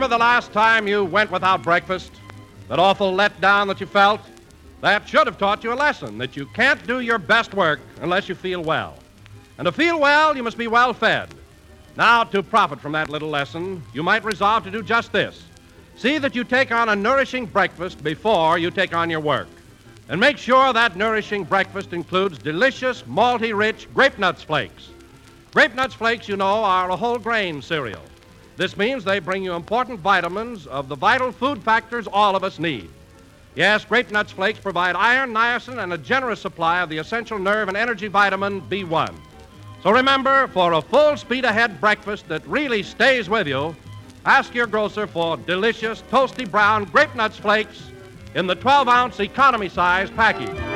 Remember 0.00 0.16
the 0.16 0.24
last 0.24 0.50
time 0.54 0.88
you 0.88 1.04
went 1.04 1.30
without 1.30 1.62
breakfast? 1.62 2.10
That 2.68 2.78
awful 2.78 3.12
letdown 3.12 3.66
that 3.66 3.82
you 3.82 3.86
felt? 3.86 4.22
That 4.80 5.06
should 5.06 5.26
have 5.26 5.36
taught 5.36 5.62
you 5.62 5.74
a 5.74 5.74
lesson 5.74 6.16
that 6.16 6.38
you 6.38 6.46
can't 6.54 6.86
do 6.86 7.00
your 7.00 7.18
best 7.18 7.52
work 7.52 7.80
unless 8.00 8.26
you 8.26 8.34
feel 8.34 8.62
well. 8.62 8.96
And 9.58 9.66
to 9.66 9.72
feel 9.72 10.00
well, 10.00 10.34
you 10.34 10.42
must 10.42 10.56
be 10.56 10.68
well 10.68 10.94
fed. 10.94 11.28
Now, 11.98 12.24
to 12.24 12.42
profit 12.42 12.80
from 12.80 12.92
that 12.92 13.10
little 13.10 13.28
lesson, 13.28 13.82
you 13.92 14.02
might 14.02 14.24
resolve 14.24 14.64
to 14.64 14.70
do 14.70 14.82
just 14.82 15.12
this. 15.12 15.44
See 15.96 16.16
that 16.16 16.34
you 16.34 16.44
take 16.44 16.72
on 16.72 16.88
a 16.88 16.96
nourishing 16.96 17.44
breakfast 17.44 18.02
before 18.02 18.56
you 18.56 18.70
take 18.70 18.94
on 18.94 19.10
your 19.10 19.20
work. 19.20 19.48
And 20.08 20.18
make 20.18 20.38
sure 20.38 20.72
that 20.72 20.96
nourishing 20.96 21.44
breakfast 21.44 21.92
includes 21.92 22.38
delicious, 22.38 23.02
malty 23.02 23.54
rich 23.54 23.86
grape 23.92 24.18
nuts 24.18 24.42
flakes. 24.42 24.88
Grape 25.52 25.74
nuts 25.74 25.92
flakes, 25.92 26.26
you 26.26 26.38
know, 26.38 26.64
are 26.64 26.88
a 26.88 26.96
whole 26.96 27.18
grain 27.18 27.60
cereal. 27.60 28.00
This 28.60 28.76
means 28.76 29.04
they 29.04 29.20
bring 29.20 29.42
you 29.42 29.54
important 29.54 30.00
vitamins 30.00 30.66
of 30.66 30.90
the 30.90 30.94
vital 30.94 31.32
food 31.32 31.62
factors 31.62 32.06
all 32.06 32.36
of 32.36 32.44
us 32.44 32.58
need. 32.58 32.90
Yes, 33.54 33.86
Grape 33.86 34.10
Nuts 34.10 34.32
Flakes 34.32 34.58
provide 34.58 34.96
iron, 34.96 35.32
niacin, 35.32 35.82
and 35.82 35.94
a 35.94 35.96
generous 35.96 36.42
supply 36.42 36.82
of 36.82 36.90
the 36.90 36.98
essential 36.98 37.38
nerve 37.38 37.68
and 37.68 37.76
energy 37.78 38.06
vitamin 38.06 38.60
B1. 38.60 39.14
So 39.82 39.90
remember, 39.90 40.46
for 40.48 40.74
a 40.74 40.82
full 40.82 41.16
speed 41.16 41.46
ahead 41.46 41.80
breakfast 41.80 42.28
that 42.28 42.46
really 42.46 42.82
stays 42.82 43.30
with 43.30 43.48
you, 43.48 43.74
ask 44.26 44.54
your 44.54 44.66
grocer 44.66 45.06
for 45.06 45.38
delicious, 45.38 46.02
toasty 46.10 46.44
brown 46.44 46.84
Grape 46.84 47.14
Nuts 47.14 47.38
Flakes 47.38 47.90
in 48.34 48.46
the 48.46 48.56
12 48.56 48.88
ounce 48.88 49.20
economy 49.20 49.70
size 49.70 50.10
package. 50.10 50.69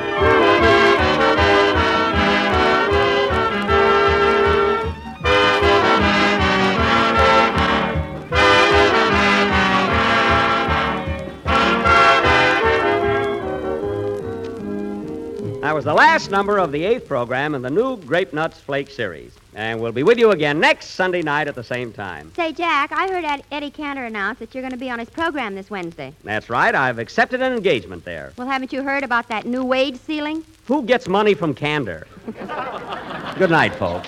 Was 15.75 15.83
the 15.83 15.93
last 15.93 16.31
number 16.31 16.57
of 16.57 16.71
the 16.71 16.85
eighth 16.85 17.05
program 17.05 17.53
in 17.53 17.61
the 17.61 17.69
new 17.69 17.97
Grape 17.97 18.31
Nuts 18.31 18.61
Flake 18.61 18.89
series. 18.89 19.33
And 19.55 19.81
we'll 19.81 19.91
be 19.91 20.03
with 20.03 20.17
you 20.17 20.31
again 20.31 20.57
next 20.57 20.91
Sunday 20.91 21.21
night 21.21 21.49
at 21.49 21.55
the 21.55 21.65
same 21.65 21.91
time. 21.91 22.31
Say, 22.33 22.53
Jack, 22.53 22.93
I 22.93 23.09
heard 23.09 23.25
Ed- 23.25 23.43
Eddie 23.51 23.71
Cantor 23.71 24.05
announce 24.05 24.39
that 24.39 24.55
you're 24.55 24.61
going 24.61 24.71
to 24.71 24.77
be 24.77 24.89
on 24.89 24.99
his 24.99 25.09
program 25.09 25.53
this 25.53 25.69
Wednesday. 25.69 26.13
That's 26.23 26.49
right, 26.49 26.73
I've 26.73 26.97
accepted 26.97 27.41
an 27.41 27.51
engagement 27.51 28.05
there. 28.05 28.31
Well, 28.37 28.47
haven't 28.47 28.71
you 28.71 28.83
heard 28.83 29.03
about 29.03 29.27
that 29.27 29.45
new 29.45 29.65
wage 29.65 29.97
ceiling? 29.97 30.45
Who 30.67 30.81
gets 30.81 31.09
money 31.09 31.33
from 31.33 31.53
Cantor? 31.53 32.07
Good 33.37 33.51
night, 33.51 33.75
folks. 33.75 34.07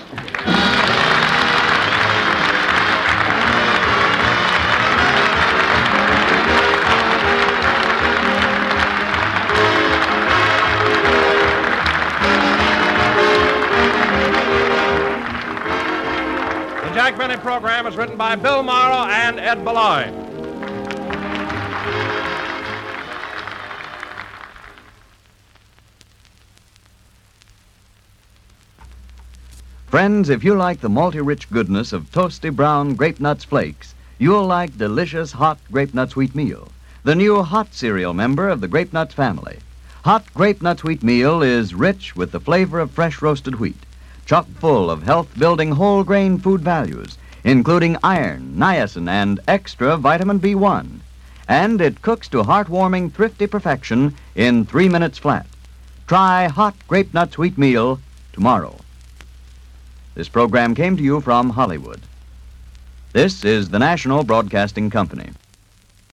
Benny 17.16 17.36
program 17.36 17.86
is 17.86 17.96
written 17.96 18.16
by 18.16 18.36
Bill 18.36 18.62
Morrow 18.62 19.08
and 19.08 19.40
Ed 19.40 19.64
Beloin. 19.64 20.12
Friends, 29.86 30.28
if 30.28 30.44
you 30.44 30.54
like 30.54 30.80
the 30.80 30.88
malty 30.88 31.24
rich 31.24 31.50
goodness 31.50 31.94
of 31.94 32.10
toasty 32.10 32.54
brown 32.54 32.94
grape 32.94 33.20
nuts 33.20 33.44
flakes, 33.44 33.94
you'll 34.18 34.46
like 34.46 34.76
delicious 34.76 35.32
hot 35.32 35.58
grape 35.72 35.94
nuts 35.94 36.14
wheat 36.14 36.34
meal, 36.34 36.68
the 37.04 37.14
new 37.14 37.42
hot 37.42 37.72
cereal 37.72 38.12
member 38.12 38.50
of 38.50 38.60
the 38.60 38.68
grape 38.68 38.92
nuts 38.92 39.14
family. 39.14 39.58
Hot 40.04 40.26
grape 40.34 40.60
nuts 40.60 40.84
wheat 40.84 41.02
meal 41.02 41.42
is 41.42 41.74
rich 41.74 42.14
with 42.14 42.32
the 42.32 42.40
flavor 42.40 42.80
of 42.80 42.90
fresh 42.90 43.22
roasted 43.22 43.58
wheat, 43.58 43.86
chock 44.28 44.46
full 44.60 44.90
of 44.90 45.02
health 45.02 45.26
building 45.38 45.70
whole 45.70 46.04
grain 46.04 46.36
food 46.38 46.60
values, 46.60 47.16
including 47.44 47.96
iron, 48.04 48.52
niacin, 48.54 49.08
and 49.08 49.40
extra 49.48 49.96
vitamin 49.96 50.38
B1. 50.38 51.00
And 51.48 51.80
it 51.80 52.02
cooks 52.02 52.28
to 52.28 52.42
heartwarming, 52.42 53.10
thrifty 53.10 53.46
perfection 53.46 54.14
in 54.34 54.66
three 54.66 54.86
minutes 54.86 55.16
flat. 55.16 55.46
Try 56.06 56.46
hot 56.46 56.74
grape 56.86 57.14
nuts 57.14 57.38
wheat 57.38 57.56
meal 57.56 58.00
tomorrow. 58.34 58.76
This 60.14 60.28
program 60.28 60.74
came 60.74 60.98
to 60.98 61.02
you 61.02 61.22
from 61.22 61.48
Hollywood. 61.48 62.02
This 63.14 63.46
is 63.46 63.70
the 63.70 63.78
National 63.78 64.24
Broadcasting 64.24 64.90
Company. 64.90 65.30